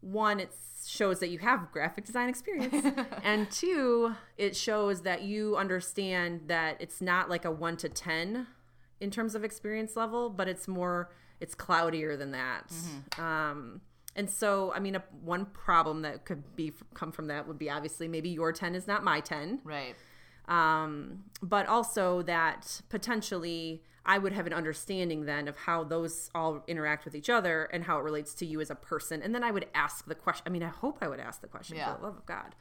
one, 0.00 0.40
it 0.40 0.52
shows 0.86 1.20
that 1.20 1.28
you 1.28 1.38
have 1.38 1.70
graphic 1.72 2.04
design 2.04 2.28
experience, 2.28 2.84
and 3.22 3.50
two, 3.50 4.14
it 4.36 4.56
shows 4.56 5.02
that 5.02 5.22
you 5.22 5.56
understand 5.56 6.42
that 6.48 6.76
it's 6.80 7.00
not 7.00 7.30
like 7.30 7.44
a 7.44 7.50
one 7.50 7.76
to 7.78 7.88
ten 7.88 8.48
in 9.00 9.10
terms 9.10 9.34
of 9.34 9.44
experience 9.44 9.96
level, 9.96 10.28
but 10.28 10.48
it's 10.48 10.66
more 10.68 11.10
it's 11.40 11.54
cloudier 11.54 12.16
than 12.16 12.32
that. 12.32 12.72
Um, 13.18 13.80
and 14.16 14.28
so, 14.28 14.72
I 14.74 14.78
mean, 14.80 14.94
a, 14.96 15.02
one 15.22 15.46
problem 15.46 16.02
that 16.02 16.24
could 16.24 16.56
be 16.56 16.72
come 16.94 17.12
from 17.12 17.26
that 17.28 17.46
would 17.48 17.58
be 17.58 17.70
obviously 17.70 18.08
maybe 18.08 18.28
your 18.28 18.52
ten 18.52 18.74
is 18.74 18.86
not 18.86 19.02
my 19.04 19.20
ten, 19.20 19.60
Right. 19.64 19.94
um, 20.48 21.24
but 21.42 21.66
also 21.66 22.22
that 22.22 22.80
potentially 22.88 23.82
I 24.04 24.18
would 24.18 24.32
have 24.32 24.46
an 24.46 24.52
understanding 24.52 25.24
then 25.26 25.46
of 25.48 25.56
how 25.56 25.84
those 25.84 26.28
all 26.34 26.64
interact 26.66 27.04
with 27.04 27.14
each 27.14 27.30
other 27.30 27.64
and 27.66 27.84
how 27.84 27.98
it 27.98 28.02
relates 28.02 28.34
to 28.34 28.46
you 28.46 28.60
as 28.60 28.68
a 28.70 28.74
person. 28.74 29.22
And 29.22 29.34
then 29.34 29.44
I 29.44 29.50
would 29.52 29.66
ask 29.74 30.06
the 30.06 30.14
question. 30.14 30.42
I 30.46 30.50
mean, 30.50 30.62
I 30.64 30.68
hope 30.68 30.98
I 31.00 31.08
would 31.08 31.20
ask 31.20 31.40
the 31.40 31.46
question 31.46 31.76
Yeah. 31.76 31.92
for 31.94 32.00
the 32.00 32.06
love 32.06 32.16
of 32.16 32.26
God. 32.26 32.54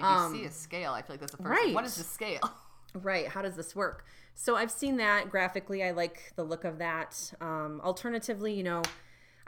Like 0.00 0.32
you 0.32 0.38
see 0.40 0.44
a 0.46 0.50
scale, 0.50 0.92
I 0.92 1.02
feel 1.02 1.14
like 1.14 1.20
that's 1.20 1.32
the 1.32 1.38
first. 1.38 1.46
Um, 1.48 1.52
right. 1.52 1.74
What 1.74 1.84
is 1.84 1.96
the 1.96 2.04
scale? 2.04 2.40
Right. 2.94 3.28
How 3.28 3.42
does 3.42 3.54
this 3.54 3.76
work? 3.76 4.06
So 4.34 4.56
I've 4.56 4.70
seen 4.70 4.96
that 4.96 5.28
graphically. 5.28 5.84
I 5.84 5.90
like 5.90 6.32
the 6.36 6.42
look 6.42 6.64
of 6.64 6.78
that. 6.78 7.34
Um, 7.38 7.82
alternatively, 7.84 8.54
you 8.54 8.62
know, 8.62 8.80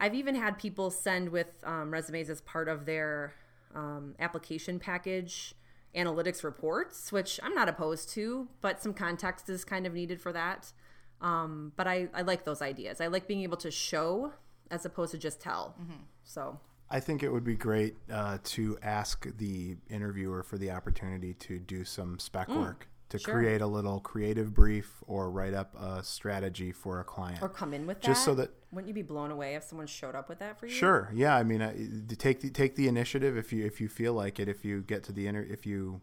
I've 0.01 0.15
even 0.15 0.35
had 0.35 0.59
people 0.59 0.91
send 0.91 1.29
with 1.29 1.53
um, 1.63 1.93
resumes 1.93 2.31
as 2.31 2.41
part 2.41 2.69
of 2.69 2.87
their 2.87 3.35
um, 3.75 4.15
application 4.19 4.79
package 4.81 5.55
analytics 5.95 6.43
reports, 6.43 7.13
which 7.13 7.39
I'm 7.43 7.55
not 7.55 7.69
opposed 7.69 8.09
to, 8.11 8.49
but 8.61 8.83
some 8.83 8.95
context 8.95 9.49
is 9.51 9.65
kind 9.65 9.87
of 9.87 9.93
needed 9.93 10.21
for 10.21 10.33
that. 10.33 10.73
Um, 11.21 11.73
but 11.77 11.87
I, 11.87 12.09
I 12.15 12.23
like 12.23 12.45
those 12.45 12.63
ideas. 12.63 13.01
I 13.01 13.09
like 13.09 13.29
being 13.29 13.43
able 13.43 13.59
to 13.59 13.71
show 13.71 14.33
as 14.71 14.87
opposed 14.87 15.13
to 15.13 15.19
just 15.19 15.41
tell. 15.41 15.75
So 16.25 16.59
I 16.89 17.01
think 17.01 17.23
it 17.23 17.31
would 17.31 17.45
be 17.45 17.55
great 17.55 17.97
uh, 18.11 18.39
to 18.43 18.79
ask 18.83 19.27
the 19.37 19.77
interviewer 19.91 20.43
for 20.43 20.57
the 20.57 20.71
opportunity 20.71 21.35
to 21.35 21.59
do 21.59 21.85
some 21.85 22.19
spec 22.19 22.49
work 22.49 22.89
to 23.11 23.19
sure. 23.19 23.35
create 23.35 23.61
a 23.61 23.67
little 23.67 24.01
creative 24.01 24.55
brief 24.55 25.03
or 25.07 25.31
write 25.31 25.53
up 25.55 25.75
a 25.81 26.03
strategy 26.03 26.73
for 26.73 27.01
a 27.01 27.05
client. 27.05 27.43
or 27.43 27.49
come 27.49 27.75
in 27.75 27.87
with 27.87 28.01
that. 28.01 28.07
Just 28.07 28.25
so 28.25 28.35
that- 28.37 28.51
wouldn't 28.73 28.89
you 28.89 28.95
be 28.95 29.03
blown 29.03 29.31
away 29.31 29.55
if 29.57 29.65
someone 29.65 29.87
showed 29.87 30.15
up 30.15 30.29
with 30.29 30.39
that 30.39 30.59
for 30.59 30.67
you? 30.67 30.73
Sure. 30.73 31.11
Yeah. 31.13 31.37
I 31.37 31.43
mean, 31.43 32.05
to 32.09 32.17
take 32.17 32.41
the, 32.41 32.51
take 32.51 32.77
the 32.77 32.87
initiative 32.89 33.37
if 33.37 33.53
you 33.53 33.65
if 33.67 33.81
you 33.81 33.89
feel 33.89 34.15
like 34.15 34.39
it. 34.41 34.49
If 34.49 34.65
you 34.65 34.83
get 34.83 35.03
to 35.05 35.13
the 35.13 35.27
inter, 35.27 35.43
if 35.43 35.67
you, 35.67 36.01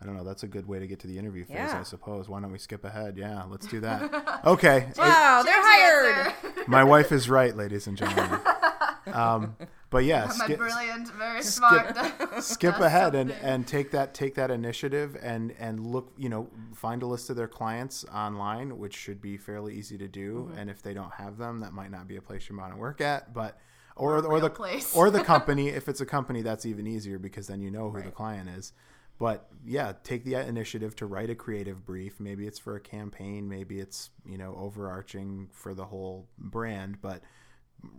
I 0.00 0.04
don't 0.04 0.14
know. 0.14 0.24
That's 0.24 0.42
a 0.42 0.46
good 0.46 0.66
way 0.68 0.78
to 0.78 0.86
get 0.86 1.00
to 1.00 1.06
the 1.06 1.18
interview 1.18 1.44
phase, 1.46 1.56
Yeah. 1.56 1.80
I 1.80 1.82
suppose. 1.84 2.28
Why 2.28 2.40
don't 2.40 2.52
we 2.52 2.58
skip 2.58 2.84
ahead? 2.84 3.16
Yeah, 3.16 3.42
let's 3.44 3.66
do 3.66 3.80
that. 3.80 4.40
Okay. 4.46 4.86
Wow, 4.96 5.42
they're 5.44 5.54
hired. 5.56 6.34
My 6.68 6.84
wife 6.84 7.10
is 7.10 7.28
right, 7.28 7.56
ladies 7.56 7.86
and 7.86 7.96
gentlemen. 7.96 8.40
Um, 9.06 9.56
but 9.88 10.04
yeah, 10.04 10.28
skip, 10.28 10.58
brilliant, 10.58 11.08
very 11.12 11.42
smart. 11.42 11.96
skip 12.42 12.78
ahead 12.80 13.14
and, 13.14 13.30
and 13.30 13.66
take 13.66 13.92
that 13.92 14.14
take 14.14 14.34
that 14.34 14.50
initiative 14.50 15.16
and 15.22 15.54
and 15.58 15.86
look 15.86 16.12
you 16.16 16.28
know 16.28 16.48
find 16.74 17.02
a 17.02 17.06
list 17.06 17.30
of 17.30 17.36
their 17.36 17.48
clients 17.48 18.04
online 18.12 18.78
which 18.78 18.96
should 18.96 19.20
be 19.20 19.36
fairly 19.36 19.74
easy 19.74 19.96
to 19.98 20.08
do. 20.08 20.48
Mm-hmm. 20.48 20.58
and 20.58 20.70
if 20.70 20.82
they 20.82 20.92
don't 20.92 21.12
have 21.12 21.38
them 21.38 21.60
that 21.60 21.72
might 21.72 21.90
not 21.90 22.08
be 22.08 22.16
a 22.16 22.22
place 22.22 22.48
you 22.48 22.56
want 22.56 22.72
to 22.72 22.78
work 22.78 23.00
at. 23.00 23.32
But 23.32 23.58
or 23.94 24.16
or 24.16 24.32
real 24.32 24.40
the 24.40 24.50
place. 24.50 24.94
or 24.94 25.10
the 25.10 25.22
company 25.34 25.68
if 25.68 25.88
it's 25.88 26.00
a 26.00 26.06
company 26.06 26.42
that's 26.42 26.66
even 26.66 26.86
easier 26.86 27.18
because 27.18 27.46
then 27.46 27.60
you 27.60 27.70
know 27.70 27.90
who 27.90 28.02
the 28.02 28.10
client 28.10 28.48
is. 28.48 28.72
But 29.18 29.48
yeah 29.64 29.92
take 30.02 30.24
the 30.24 30.34
initiative 30.34 30.96
to 30.96 31.06
write 31.06 31.30
a 31.30 31.36
creative 31.36 31.86
brief. 31.86 32.18
Maybe 32.18 32.46
it's 32.46 32.58
for 32.58 32.74
a 32.74 32.80
campaign. 32.80 33.48
Maybe 33.48 33.78
it's 33.78 34.10
you 34.26 34.36
know 34.36 34.56
overarching 34.58 35.48
for 35.52 35.74
the 35.74 35.84
whole 35.84 36.26
brand. 36.38 37.00
But 37.00 37.22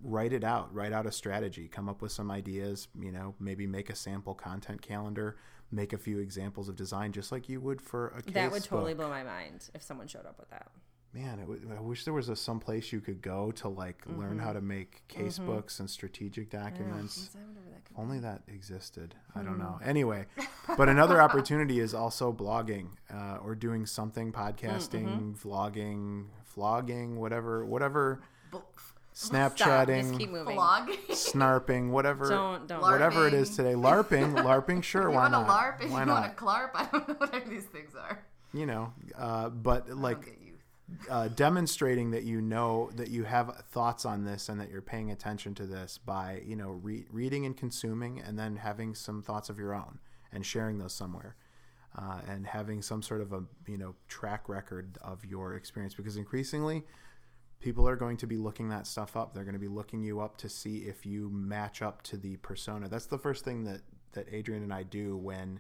write 0.04 0.34
it 0.34 0.44
out 0.44 0.74
write 0.74 0.94
out 0.94 1.06
a 1.06 1.12
strategy 1.12 1.68
come 1.68 1.88
up 1.88 2.02
with 2.02 2.12
some 2.12 2.32
ideas 2.32 2.88
you 3.00 3.12
know 3.12 3.36
maybe 3.40 3.68
make 3.68 3.90
a 3.90 3.96
sample 3.96 4.34
content 4.34 4.82
calendar 4.82 5.38
make 5.72 5.94
a 5.94 5.98
few 5.98 6.20
examples 6.20 6.70
of 6.70 6.76
design 6.76 7.12
just 7.12 7.32
like 7.32 7.50
you 7.50 7.60
would 7.60 7.82
for 7.82 8.10
a 8.10 8.22
case 8.22 8.34
That 8.34 8.52
would 8.52 8.64
totally 8.64 8.94
book. 8.94 9.08
blow 9.08 9.10
my 9.10 9.24
mind 9.24 9.70
if 9.74 9.84
someone 9.84 10.08
showed 10.08 10.26
up 10.26 10.40
with 10.40 10.50
that. 10.50 10.70
man 11.14 11.40
it 11.40 11.48
would, 11.48 11.68
i 11.78 11.82
wish 11.82 12.06
there 12.06 12.14
was 12.14 12.30
a 12.30 12.36
some 12.36 12.60
place 12.60 12.92
you 12.92 13.02
could 13.02 13.22
go 13.22 13.52
to 13.52 13.68
like 13.68 14.02
learn 14.06 14.32
mm-hmm. 14.32 14.40
how 14.40 14.54
to 14.54 14.62
make 14.62 15.08
case 15.08 15.40
books 15.40 15.76
mm-hmm. 15.76 15.84
and 15.84 15.90
strategic 15.90 16.50
documents. 16.50 17.30
If 17.34 17.42
only 18.00 18.20
that 18.20 18.44
existed. 18.48 19.16
I 19.36 19.42
don't 19.42 19.58
know. 19.58 19.80
Hmm. 19.82 19.90
Anyway 19.90 20.26
but 20.78 20.88
another 20.90 21.22
opportunity 21.22 21.80
is 21.80 21.94
also 21.94 22.32
blogging 22.32 22.90
uh, 23.14 23.38
or 23.44 23.56
doing 23.56 23.86
something 23.86 24.32
mm-hmm. 24.32 24.42
podcasting 24.42 25.38
vlogging 25.38 26.26
vlogging 26.56 27.16
whatever 27.16 27.66
whatever. 27.66 28.22
Snapchatting 29.18 30.08
Just 30.10 30.20
keep 30.20 30.30
moving. 30.30 30.56
Blog. 30.56 30.90
snarping, 31.10 31.90
whatever, 31.90 32.30
Don't 32.30 32.68
don't. 32.68 32.82
Whatever 32.82 33.28
it 33.28 33.34
is 33.34 33.56
today. 33.56 33.74
LARPing, 33.74 34.36
LARPing, 34.44 34.84
sure, 34.84 35.10
You 35.10 35.16
why 35.16 35.28
not? 35.30 35.48
LARP 35.48 35.84
if 35.86 35.92
why 35.92 36.02
you 36.02 36.06
not? 36.06 36.22
want 36.22 36.38
to 36.38 36.44
CLARP. 36.44 36.72
I 36.76 36.86
don't 36.92 37.08
know 37.08 37.16
what 37.16 37.34
any 37.34 37.44
of 37.44 37.50
these 37.50 37.66
things 37.66 37.92
are. 37.96 38.24
You 38.54 38.66
know, 38.66 38.94
uh, 39.18 39.50
but 39.50 39.90
like 39.90 40.22
don't 40.22 40.26
get 40.26 40.42
you. 40.42 40.54
uh, 41.10 41.28
demonstrating 41.30 42.12
that 42.12 42.24
you 42.24 42.42
know 42.42 42.90
that 42.96 43.10
you 43.10 43.24
have 43.24 43.56
thoughts 43.72 44.06
on 44.06 44.24
this 44.24 44.50
and 44.50 44.60
that 44.62 44.70
you're 44.70 44.82
paying 44.82 45.12
attention 45.12 45.54
to 45.56 45.66
this 45.66 45.98
by 45.98 46.42
you 46.46 46.56
know 46.56 46.72
re- 46.82 47.06
reading 47.12 47.46
and 47.46 47.58
consuming, 47.58 48.20
and 48.22 48.38
then 48.38 48.56
having 48.58 48.94
some 48.96 49.22
thoughts 49.24 49.50
of 49.50 49.58
your 49.58 49.74
own 49.74 50.00
and 50.32 50.46
sharing 50.46 50.78
those 50.78 50.94
somewhere. 50.94 51.36
Uh, 51.98 52.20
and 52.28 52.46
having 52.46 52.80
some 52.84 53.02
sort 53.02 53.22
of 53.22 53.34
a 53.34 53.42
you 53.68 53.78
know 53.78 53.96
track 54.08 54.48
record 54.48 54.98
of 55.02 55.26
your 55.26 55.56
experience 55.56 55.96
because 55.96 56.16
increasingly 56.16 56.84
people 57.60 57.88
are 57.88 57.96
going 57.96 58.18
to 58.18 58.28
be 58.28 58.38
looking 58.38 58.70
that 58.70 58.88
stuff 58.88 59.16
up. 59.18 59.34
They're 59.34 59.44
going 59.44 59.54
to 59.54 59.60
be 59.60 59.68
looking 59.68 60.04
you 60.04 60.20
up 60.20 60.38
to 60.38 60.50
see 60.50 60.80
if 60.80 61.06
you 61.06 61.30
match 61.32 61.82
up 61.82 62.02
to 62.04 62.18
the 62.18 62.38
persona. 62.38 62.88
That's 62.88 63.08
the 63.08 63.18
first 63.18 63.44
thing 63.44 63.64
that 63.66 63.82
that 64.14 64.34
Adrienne 64.34 64.64
and 64.64 64.74
I 64.74 64.84
do 64.84 65.18
when 65.18 65.60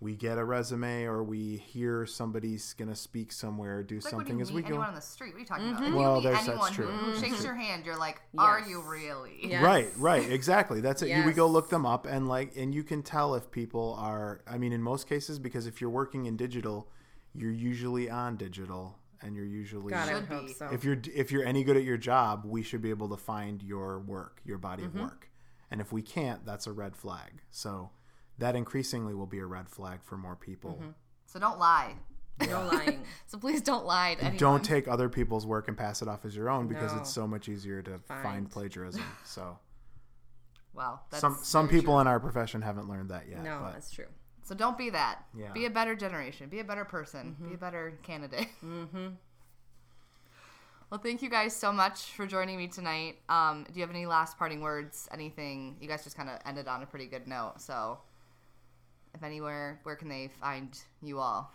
we 0.00 0.14
get 0.14 0.38
a 0.38 0.44
resume 0.44 1.04
or 1.04 1.22
we 1.22 1.56
hear 1.56 2.04
somebody's 2.04 2.74
going 2.74 2.88
to 2.88 2.94
speak 2.94 3.32
somewhere, 3.32 3.82
do 3.82 3.96
like 3.96 4.02
something 4.02 4.28
when 4.28 4.38
you 4.38 4.42
as 4.42 4.48
meet 4.50 4.56
we 4.56 4.62
go. 4.62 4.68
anyone 4.68 4.88
on 4.88 4.94
the 4.94 5.00
street. 5.00 5.32
What 5.32 5.36
are 5.36 5.40
you 5.40 5.46
talking 5.46 5.68
about? 5.68 5.80
Mm-hmm. 5.80 5.88
If 5.92 5.94
Well, 5.94 6.20
you 6.22 6.28
meet 6.30 6.46
that's 6.46 6.70
true. 6.70 6.86
who 6.86 7.10
That's 7.12 7.22
shakes 7.22 7.44
your 7.44 7.54
hand, 7.54 7.86
you're 7.86 7.96
like, 7.98 8.20
are 8.36 8.60
you 8.60 8.82
really? 8.82 9.38
Yes. 9.42 9.62
Right, 9.62 9.88
right, 9.96 10.28
exactly. 10.30 10.80
That's 10.80 11.00
it. 11.02 11.08
You, 11.08 11.24
we 11.24 11.32
go 11.32 11.46
look 11.46 11.70
them 11.70 11.86
up 11.86 12.06
and 12.06 12.28
like, 12.28 12.54
and 12.56 12.74
you 12.74 12.82
can 12.82 13.02
tell 13.02 13.34
if 13.34 13.50
people 13.50 13.96
are. 13.98 14.42
I 14.46 14.58
mean, 14.58 14.72
in 14.72 14.82
most 14.82 15.08
cases, 15.08 15.38
because 15.38 15.66
if 15.66 15.80
you're 15.80 15.90
working 15.90 16.26
in 16.26 16.36
digital, 16.36 16.88
you're 17.34 17.50
usually 17.52 18.10
on 18.10 18.36
digital, 18.36 18.98
and 19.24 19.34
you're 19.34 19.44
usually. 19.44 19.90
God, 19.92 20.08
I 20.08 20.20
hope 20.20 20.48
so. 20.50 20.68
if 20.72 20.84
you're 20.84 20.98
if 21.14 21.32
you're 21.32 21.44
any 21.44 21.64
good 21.64 21.76
at 21.76 21.82
your 21.84 21.96
job, 21.96 22.44
we 22.44 22.62
should 22.62 22.82
be 22.82 22.90
able 22.90 23.08
to 23.08 23.16
find 23.16 23.62
your 23.62 24.00
work, 24.00 24.40
your 24.44 24.58
body 24.58 24.82
Mm-hmm. 24.84 24.98
of 24.98 25.04
work. 25.04 25.30
And 25.70 25.80
if 25.80 25.92
we 25.92 26.02
can't, 26.02 26.44
that's 26.46 26.66
a 26.66 26.72
red 26.72 26.94
flag. 26.94 27.42
So 27.50 27.90
that 28.38 28.54
increasingly 28.54 29.14
will 29.14 29.26
be 29.26 29.38
a 29.38 29.46
red 29.46 29.68
flag 29.68 30.00
for 30.02 30.16
more 30.16 30.36
people 30.36 30.78
Mm-hmm. 30.80 30.90
So 31.26 31.38
don't 31.40 31.58
lie. 31.58 31.94
No 32.48 32.66
lying. 32.72 33.02
So 33.26 33.38
please 33.38 33.60
don't 33.62 33.86
lie 33.86 34.16
to. 34.20 34.30
Don't 34.36 34.64
take 34.64 34.86
other 34.88 35.08
people's 35.08 35.46
work 35.46 35.68
and 35.68 35.76
pass 35.76 36.02
it 36.02 36.08
off 36.08 36.24
as 36.24 36.34
your 36.36 36.50
own 36.50 36.68
because 36.68 36.92
No. 36.92 36.98
it's 37.00 37.10
so 37.10 37.26
much 37.26 37.48
easier 37.48 37.80
to 37.82 37.98
find, 38.00 38.22
Find. 38.22 38.50
plagiarism. 38.50 39.02
So 39.24 39.58
Wow. 40.74 41.00
That's 41.10 41.20
some 41.20 41.38
some 41.42 41.68
people 41.68 41.94
true. 41.94 42.00
in 42.00 42.06
our 42.08 42.18
profession 42.20 42.60
haven't 42.62 42.88
learned 42.88 43.10
that 43.10 43.28
yet. 43.28 43.42
No, 43.44 43.60
but 43.62 43.72
that's 43.74 43.90
true. 43.90 44.06
So 44.44 44.54
don't 44.54 44.76
be 44.76 44.90
that. 44.90 45.24
Yeah. 45.36 45.52
Be 45.52 45.64
a 45.64 45.70
better 45.70 45.96
generation. 45.96 46.48
Be 46.48 46.60
a 46.60 46.64
better 46.64 46.84
person. 46.84 47.34
Be 47.48 47.54
a 47.54 47.58
better 47.58 47.98
candidate. 48.02 48.46
Mm-hmm. 48.64 49.08
Well, 50.90 51.00
thank 51.00 51.22
you 51.22 51.30
guys 51.30 51.56
so 51.56 51.72
much 51.72 52.12
for 52.12 52.24
joining 52.24 52.56
me 52.56 52.68
tonight. 52.68 53.16
Um, 53.28 53.64
do 53.64 53.72
you 53.74 53.80
have 53.80 53.90
any 53.90 54.06
last 54.06 54.38
parting 54.38 54.60
words? 54.60 55.08
Anything? 55.12 55.76
You 55.80 55.88
guys 55.88 56.04
just 56.04 56.16
kind 56.16 56.28
of 56.28 56.38
ended 56.46 56.68
on 56.68 56.82
a 56.82 56.86
pretty 56.86 57.06
good 57.06 57.26
note. 57.26 57.54
So, 57.58 57.98
if 59.14 59.22
anywhere, 59.24 59.80
where 59.82 59.96
can 59.96 60.08
they 60.08 60.30
find 60.40 60.78
you 61.02 61.18
all? 61.18 61.50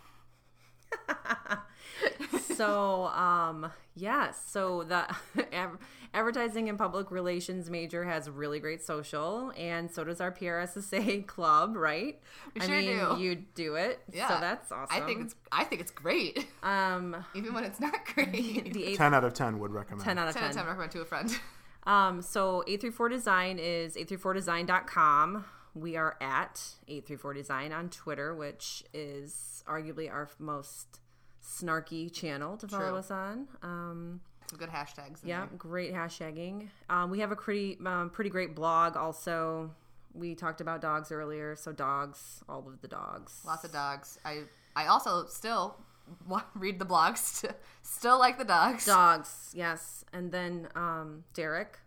so 2.56 3.06
um 3.06 3.70
yeah 3.94 4.30
so 4.30 4.82
the 4.84 5.06
advertising 6.14 6.68
and 6.68 6.78
public 6.78 7.10
relations 7.10 7.70
major 7.70 8.04
has 8.04 8.28
really 8.28 8.58
great 8.58 8.82
social 8.82 9.52
and 9.56 9.90
so 9.90 10.04
does 10.04 10.20
our 10.20 10.32
prssa 10.32 11.26
club 11.26 11.76
right 11.76 12.20
We 12.54 12.60
i 12.60 12.66
sure 12.66 12.76
mean 12.76 12.98
do. 13.16 13.22
you 13.22 13.34
do 13.54 13.74
it 13.76 14.00
Yeah, 14.12 14.28
so 14.28 14.40
that's 14.40 14.70
awesome 14.72 14.96
I 15.02 15.04
think 15.06 15.20
it's 15.22 15.34
I 15.52 15.64
think 15.64 15.80
it's 15.80 15.90
great, 15.92 16.46
um 16.62 17.16
even 17.34 17.54
when 17.54 17.64
it's 17.64 17.80
not 17.80 17.94
great. 18.14 18.72
the 18.72 18.84
eighth, 18.86 18.98
ten 18.98 19.14
out 19.14 19.24
of 19.24 19.34
ten 19.34 19.58
would 19.58 19.72
recommend. 19.72 20.02
10 20.04 20.18
out 20.18 20.28
of 20.28 20.34
10 20.34 20.42
10 20.42 20.50
out 20.50 20.50
of 20.50 20.56
10 20.58 20.66
recommend 20.66 20.92
to 20.92 21.00
a 21.00 21.04
friend. 21.04 21.38
Um, 21.86 22.20
so 22.20 22.62
834design 22.68 23.58
is 23.58 23.96
834design.com. 23.96 25.44
We 25.74 25.96
are 25.96 26.16
at 26.20 26.60
834design 26.88 27.72
on 27.72 27.88
Twitter, 27.90 28.34
which 28.34 28.82
is 28.92 29.62
arguably 29.68 30.10
our 30.10 30.28
most 30.38 31.00
snarky 31.42 32.12
channel 32.12 32.56
to 32.56 32.68
follow 32.68 32.88
True. 32.90 32.98
us 32.98 33.10
on. 33.10 33.48
Um, 33.62 34.20
Some 34.48 34.58
good 34.58 34.70
hashtags. 34.70 35.20
yeah, 35.24 35.40
there. 35.46 35.48
great 35.58 35.94
hashtagging. 35.94 36.68
Um, 36.88 37.10
we 37.10 37.20
have 37.20 37.30
a 37.30 37.36
pretty 37.36 37.78
um, 37.86 38.10
pretty 38.10 38.30
great 38.30 38.54
blog 38.54 38.96
also. 38.96 39.70
We 40.12 40.34
talked 40.34 40.60
about 40.60 40.80
dogs 40.80 41.12
earlier, 41.12 41.54
so 41.54 41.70
dogs, 41.72 42.42
all 42.48 42.66
of 42.66 42.80
the 42.82 42.88
dogs. 42.88 43.40
Lots 43.46 43.64
of 43.64 43.72
dogs. 43.72 44.18
I 44.24 44.42
I 44.74 44.86
also 44.86 45.26
still 45.26 45.76
read 46.54 46.78
the 46.78 46.84
blogs. 46.86 47.48
Still 47.82 48.18
like 48.18 48.38
the 48.38 48.44
dogs. 48.44 48.84
dogs, 48.86 49.52
yes. 49.54 50.04
And 50.12 50.30
then 50.32 50.68
um, 50.74 51.24
Derek, 51.34 51.78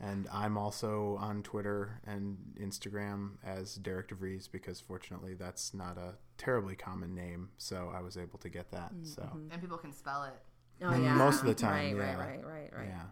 and 0.00 0.26
I'm 0.32 0.58
also 0.58 1.16
on 1.20 1.44
Twitter 1.44 2.00
and 2.04 2.36
Instagram 2.60 3.36
as 3.44 3.76
Derek 3.76 4.08
DeVries 4.08 4.50
because 4.50 4.80
fortunately 4.80 5.34
that's 5.34 5.72
not 5.74 5.96
a 5.96 6.14
terribly 6.38 6.74
common 6.74 7.14
name, 7.14 7.50
so 7.56 7.92
I 7.94 8.00
was 8.00 8.16
able 8.16 8.40
to 8.40 8.48
get 8.48 8.72
that. 8.72 8.90
So 9.04 9.22
And 9.52 9.60
people 9.60 9.78
can 9.78 9.92
spell 9.92 10.24
it. 10.24 10.34
oh 10.84 10.92
yeah, 10.96 11.14
most 11.14 11.38
of 11.40 11.46
the 11.46 11.54
time, 11.54 11.96
right, 11.96 12.04
yeah. 12.04 12.16
right, 12.16 12.28
right, 12.28 12.44
right, 12.44 12.72
right. 12.76 12.88
yeah. 12.88 13.02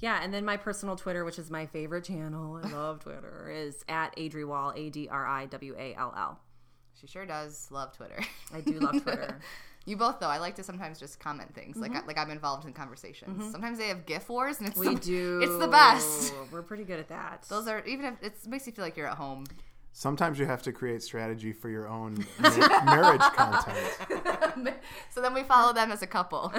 Yeah, 0.00 0.20
and 0.22 0.32
then 0.32 0.44
my 0.44 0.56
personal 0.56 0.96
Twitter, 0.96 1.24
which 1.24 1.38
is 1.38 1.50
my 1.50 1.66
favorite 1.66 2.04
channel, 2.04 2.60
I 2.62 2.68
love 2.72 3.00
Twitter, 3.00 3.50
is 3.54 3.84
at 3.88 4.14
Adriwall, 4.16 4.76
A 4.76 4.90
D 4.90 5.08
R 5.08 5.26
I 5.26 5.46
W 5.46 5.74
A 5.78 5.94
L 5.94 6.14
L. 6.16 6.40
She 7.00 7.06
sure 7.06 7.26
does 7.26 7.68
love 7.70 7.96
Twitter. 7.96 8.18
I 8.54 8.60
do 8.60 8.78
love 8.78 9.02
Twitter. 9.02 9.38
You 9.86 9.96
both 9.96 10.18
though. 10.18 10.26
I 10.26 10.38
like 10.38 10.56
to 10.56 10.64
sometimes 10.64 10.98
just 10.98 11.20
comment 11.20 11.54
things. 11.54 11.76
Like 11.76 11.92
mm-hmm. 11.92 12.02
I, 12.02 12.06
like 12.06 12.18
I'm 12.18 12.30
involved 12.30 12.66
in 12.66 12.72
conversations. 12.72 13.40
Mm-hmm. 13.40 13.52
Sometimes 13.52 13.78
they 13.78 13.86
have 13.86 14.04
GIF 14.04 14.28
wars, 14.28 14.58
and 14.58 14.68
it's 14.68 14.76
we 14.76 14.94
the, 14.94 15.00
do. 15.00 15.40
It's 15.40 15.56
the 15.58 15.68
best. 15.68 16.34
We're 16.52 16.62
pretty 16.62 16.82
good 16.82 16.98
at 16.98 17.08
that. 17.08 17.46
Those 17.48 17.68
are 17.68 17.84
even 17.86 18.06
if 18.06 18.14
it 18.20 18.34
makes 18.48 18.66
you 18.66 18.72
feel 18.72 18.84
like 18.84 18.96
you're 18.96 19.06
at 19.06 19.16
home. 19.16 19.44
Sometimes 19.92 20.40
you 20.40 20.44
have 20.44 20.60
to 20.62 20.72
create 20.72 21.04
strategy 21.04 21.52
for 21.52 21.70
your 21.70 21.88
own 21.88 22.26
ma- 22.40 22.84
marriage 22.84 23.20
content. 23.20 24.74
so 25.10 25.22
then 25.22 25.32
we 25.32 25.44
follow 25.44 25.72
them 25.72 25.92
as 25.92 26.02
a 26.02 26.06
couple, 26.06 26.52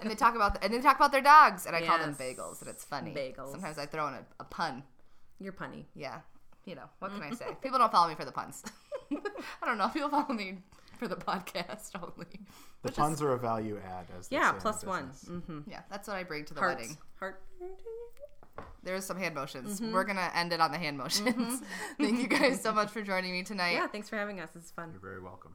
and 0.00 0.10
they 0.10 0.14
talk 0.14 0.34
about 0.34 0.62
and 0.64 0.72
they 0.72 0.80
talk 0.80 0.96
about 0.96 1.12
their 1.12 1.20
dogs, 1.22 1.66
and 1.66 1.76
I 1.76 1.82
call 1.82 1.98
them 1.98 2.16
Yes. 2.18 2.36
bagels, 2.36 2.60
and 2.60 2.70
it's 2.70 2.84
funny. 2.84 3.12
Bagels. 3.12 3.50
Sometimes 3.50 3.78
I 3.78 3.86
throw 3.86 4.08
in 4.08 4.14
a, 4.14 4.24
a 4.40 4.44
pun. 4.44 4.82
You're 5.40 5.52
punny. 5.52 5.84
Yeah, 5.94 6.20
you 6.64 6.74
know 6.74 6.88
what 7.00 7.12
can 7.12 7.22
I 7.22 7.30
say? 7.32 7.46
People 7.62 7.78
don't 7.78 7.92
follow 7.92 8.08
me 8.08 8.14
for 8.14 8.24
the 8.24 8.32
puns. 8.32 8.62
I 9.62 9.66
don't 9.66 9.78
know. 9.78 9.86
If 9.86 9.94
people 9.94 10.08
follow 10.08 10.32
me 10.34 10.58
for 10.98 11.08
the 11.08 11.16
podcast 11.16 11.90
only. 12.00 12.40
The 12.82 12.92
puns 12.92 13.20
are 13.22 13.32
a 13.32 13.38
value 13.38 13.78
add, 13.84 14.06
as 14.18 14.28
they 14.28 14.36
say 14.36 14.40
Yeah, 14.40 14.50
in 14.50 14.54
the 14.56 14.60
plus 14.60 14.84
one. 14.84 15.08
business. 15.08 15.28
Mm-hmm. 15.42 15.70
Yeah, 15.70 15.80
that's 15.90 16.08
what 16.08 16.16
I 16.16 16.22
bring 16.24 16.44
to 16.46 16.54
the 16.54 16.60
Heart. 16.60 16.78
wedding. 16.78 16.96
Heart. 17.18 17.42
There's 18.84 19.04
some 19.04 19.16
hand 19.16 19.34
motions. 19.34 19.80
We're 19.80 20.04
gonna 20.04 20.30
end 20.34 20.52
it 20.52 20.60
on 20.60 20.72
the 20.72 20.78
hand 20.78 20.98
motions. 20.98 21.62
Thank 21.98 22.20
you 22.20 22.26
guys 22.28 22.60
so 22.62 22.72
much 22.72 22.90
for 22.90 23.00
joining 23.02 23.32
me 23.32 23.42
tonight. 23.44 23.72
Yeah, 23.74 23.86
thanks 23.86 24.08
for 24.08 24.16
having 24.16 24.40
us. 24.40 24.50
This 24.54 24.64
is 24.64 24.70
fun. 24.72 24.90
You're 24.92 25.00
very 25.00 25.20
welcome. 25.22 25.54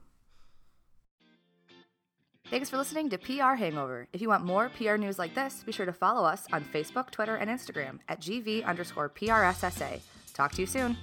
Thanks 2.49 2.69
for 2.69 2.77
listening 2.77 3.09
to 3.09 3.17
PR 3.17 3.55
Hangover. 3.55 4.07
If 4.13 4.21
you 4.21 4.29
want 4.29 4.45
more 4.45 4.69
PR 4.69 4.95
news 4.95 5.19
like 5.19 5.35
this, 5.35 5.63
be 5.65 5.73
sure 5.73 5.85
to 5.85 5.91
follow 5.91 6.23
us 6.25 6.45
on 6.53 6.63
Facebook, 6.63 7.11
Twitter, 7.11 7.35
and 7.35 7.49
Instagram 7.49 7.99
at 8.07 8.21
GV 8.21 8.63
underscore 8.63 9.09
PRSSA. 9.09 9.99
Talk 10.33 10.53
to 10.53 10.61
you 10.61 10.65
soon. 10.65 10.95